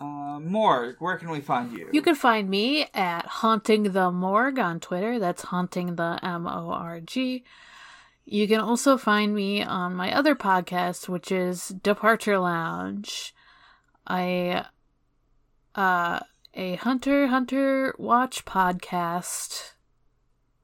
Uh, 0.00 0.40
Morg, 0.40 0.96
where 0.98 1.16
can 1.16 1.30
we 1.30 1.40
find 1.40 1.72
you? 1.72 1.88
You 1.92 2.02
can 2.02 2.16
find 2.16 2.50
me 2.50 2.86
at 2.92 3.24
Haunting 3.26 3.84
the 3.92 4.10
Morgue 4.10 4.58
on 4.58 4.80
Twitter. 4.80 5.20
That's 5.20 5.42
Haunting 5.42 5.94
the 5.94 6.18
M 6.22 6.46
O 6.48 6.70
R 6.70 7.00
G. 7.00 7.44
You 8.24 8.46
can 8.46 8.60
also 8.60 8.96
find 8.96 9.34
me 9.34 9.62
on 9.62 9.94
my 9.94 10.14
other 10.14 10.34
podcast, 10.34 11.08
which 11.08 11.32
is 11.32 11.68
Departure 11.68 12.38
Lounge. 12.38 13.34
I 14.06 14.66
uh 15.74 16.20
a 16.54 16.76
Hunter 16.76 17.28
Hunter 17.28 17.94
watch 17.98 18.44
podcast 18.44 19.72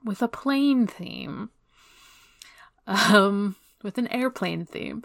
with 0.04 0.22
a 0.22 0.28
plane 0.28 0.86
theme. 0.86 1.50
Um 2.86 3.56
with 3.82 3.98
an 3.98 4.08
airplane 4.08 4.64
theme. 4.64 5.02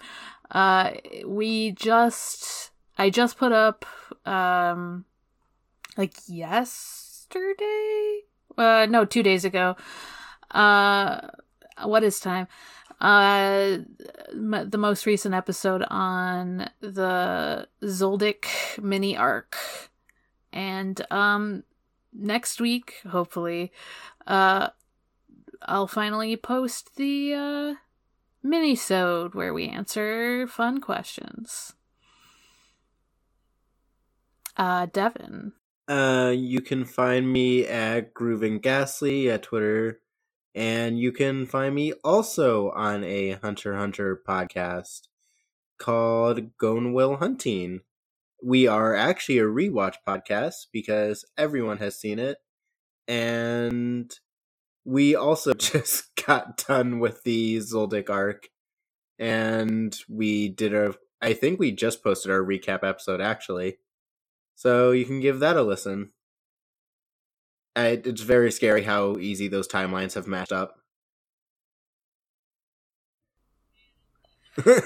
Uh 0.51 0.91
we 1.25 1.71
just 1.71 2.71
I 2.97 3.09
just 3.09 3.37
put 3.37 3.51
up 3.51 3.85
um 4.27 5.05
like 5.97 6.13
yesterday 6.27 8.19
uh 8.57 8.85
no 8.89 9.05
2 9.05 9.23
days 9.23 9.43
ago 9.43 9.75
uh 10.51 11.29
what 11.83 12.03
is 12.03 12.19
time? 12.19 12.47
Uh 13.01 13.79
m- 14.31 14.69
the 14.69 14.77
most 14.77 15.05
recent 15.05 15.33
episode 15.35 15.83
on 15.89 16.69
the 16.79 17.67
Zoldyck 17.83 18.45
mini 18.81 19.17
arc. 19.17 19.57
And 20.51 21.05
um 21.11 21.63
next 22.13 22.61
week 22.61 23.01
hopefully 23.09 23.71
uh 24.27 24.69
I'll 25.63 25.87
finally 25.87 26.35
post 26.35 26.95
the 26.95 27.33
uh 27.33 27.73
mini-sode 28.43 29.33
where 29.33 29.53
we 29.53 29.67
answer 29.67 30.45
fun 30.47 30.81
questions. 30.81 31.73
Uh, 34.55 34.85
Devon. 34.87 35.53
Uh, 35.87 36.33
you 36.35 36.61
can 36.61 36.85
find 36.85 37.31
me 37.31 37.65
at 37.65 38.13
Grooving 38.13 38.59
Ghastly 38.59 39.29
at 39.29 39.43
Twitter, 39.43 39.99
and 40.55 40.99
you 40.99 41.11
can 41.11 41.45
find 41.45 41.73
me 41.73 41.93
also 42.03 42.69
on 42.71 43.03
a 43.03 43.31
Hunter 43.31 43.75
Hunter 43.75 44.21
podcast 44.27 45.07
called 45.79 46.57
Gon 46.57 46.93
Will 46.93 47.17
Hunting. 47.17 47.81
We 48.41 48.67
are 48.67 48.95
actually 48.95 49.39
a 49.39 49.43
rewatch 49.43 49.95
podcast 50.07 50.67
because 50.71 51.25
everyone 51.37 51.77
has 51.77 51.99
seen 51.99 52.19
it, 52.19 52.37
and 53.07 54.13
we 54.85 55.15
also 55.15 55.53
just 55.57 56.15
got 56.25 56.57
done 56.57 56.99
with 56.99 57.23
the 57.23 57.57
Zoldyck 57.57 58.09
arc, 58.09 58.49
and 59.17 59.97
we 60.07 60.49
did 60.49 60.73
a. 60.73 60.95
I 61.21 61.33
think 61.33 61.59
we 61.59 61.71
just 61.71 62.03
posted 62.03 62.31
our 62.31 62.43
recap 62.43 62.83
episode 62.83 63.21
actually. 63.21 63.77
So 64.55 64.91
you 64.91 65.05
can 65.05 65.19
give 65.19 65.39
that 65.39 65.57
a 65.57 65.63
listen. 65.63 66.11
I, 67.75 68.01
it's 68.03 68.21
very 68.21 68.51
scary 68.51 68.83
how 68.83 69.17
easy 69.17 69.47
those 69.47 69.67
timelines 69.67 70.13
have 70.13 70.27
matched 70.27 70.51
up. 70.51 70.79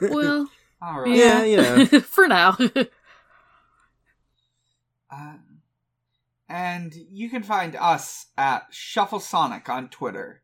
Well, 0.02 0.50
All 0.82 1.02
right. 1.02 1.16
Yeah, 1.16 1.44
you 1.44 1.58
know. 1.58 1.86
for 2.02 2.28
now. 2.28 2.58
Uh, 5.10 5.38
and 6.50 6.94
you 7.10 7.30
can 7.30 7.42
find 7.42 7.74
us 7.78 8.26
at 8.38 8.68
Shuffle 8.72 9.22
Sonic 9.22 9.70
on 9.70 9.88
Twitter. 9.88 10.42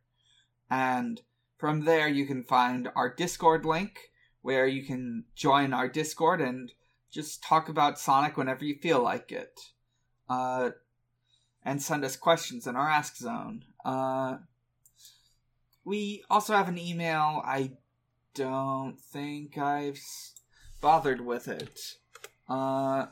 And 0.72 1.20
from 1.58 1.84
there, 1.84 2.08
you 2.08 2.26
can 2.26 2.46
find 2.46 2.90
our 2.96 3.14
Discord 3.14 3.66
link 3.66 4.00
where 4.42 4.66
you 4.66 4.86
can 4.86 5.26
join 5.36 5.74
our 5.74 5.90
Discord 5.90 6.40
and 6.40 6.72
just 7.12 7.44
talk 7.44 7.68
about 7.68 8.00
Sonic 8.00 8.38
whenever 8.38 8.64
you 8.64 8.76
feel 8.82 9.04
like 9.04 9.34
it. 9.34 9.60
Uh, 10.30 10.70
and 11.66 11.82
send 11.82 12.04
us 12.04 12.16
questions 12.16 12.68
in 12.68 12.76
our 12.76 12.90
Ask 12.90 13.18
Zone. 13.18 13.64
Uh, 13.84 14.38
we 15.86 16.24
also 16.30 16.54
have 16.54 16.68
an 16.68 16.78
email. 16.78 17.42
I 17.46 17.72
don't 18.34 19.00
think 19.00 19.58
I've 19.58 20.00
bothered 20.82 21.22
with 21.22 21.48
it. 21.48 21.80
Uh, 22.48 23.08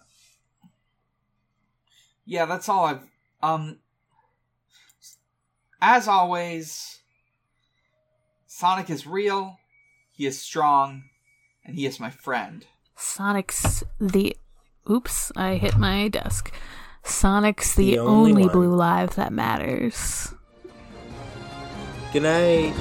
yeah, 2.26 2.46
that's 2.46 2.70
all 2.70 2.86
I've. 2.86 3.02
Um, 3.42 3.80
as 5.82 6.08
always, 6.08 7.00
Sonic 8.46 8.90
is 8.90 9.08
real, 9.08 9.58
he 10.12 10.26
is 10.26 10.40
strong, 10.40 11.04
and 11.66 11.76
he 11.76 11.86
is 11.86 12.00
my 12.00 12.10
friend. 12.10 12.66
Sonic's 12.96 13.84
the. 14.00 14.38
Oops, 14.90 15.32
I 15.36 15.56
hit 15.56 15.78
my 15.78 16.08
desk. 16.08 16.54
Sonic's 17.04 17.76
the, 17.76 17.92
The 17.92 18.00
only 18.00 18.32
only, 18.32 18.50
blue 18.50 18.74
live 18.76 19.16
that 19.16 19.32
matters. 19.34 20.34
Good 22.14 22.24
night. 22.24 22.74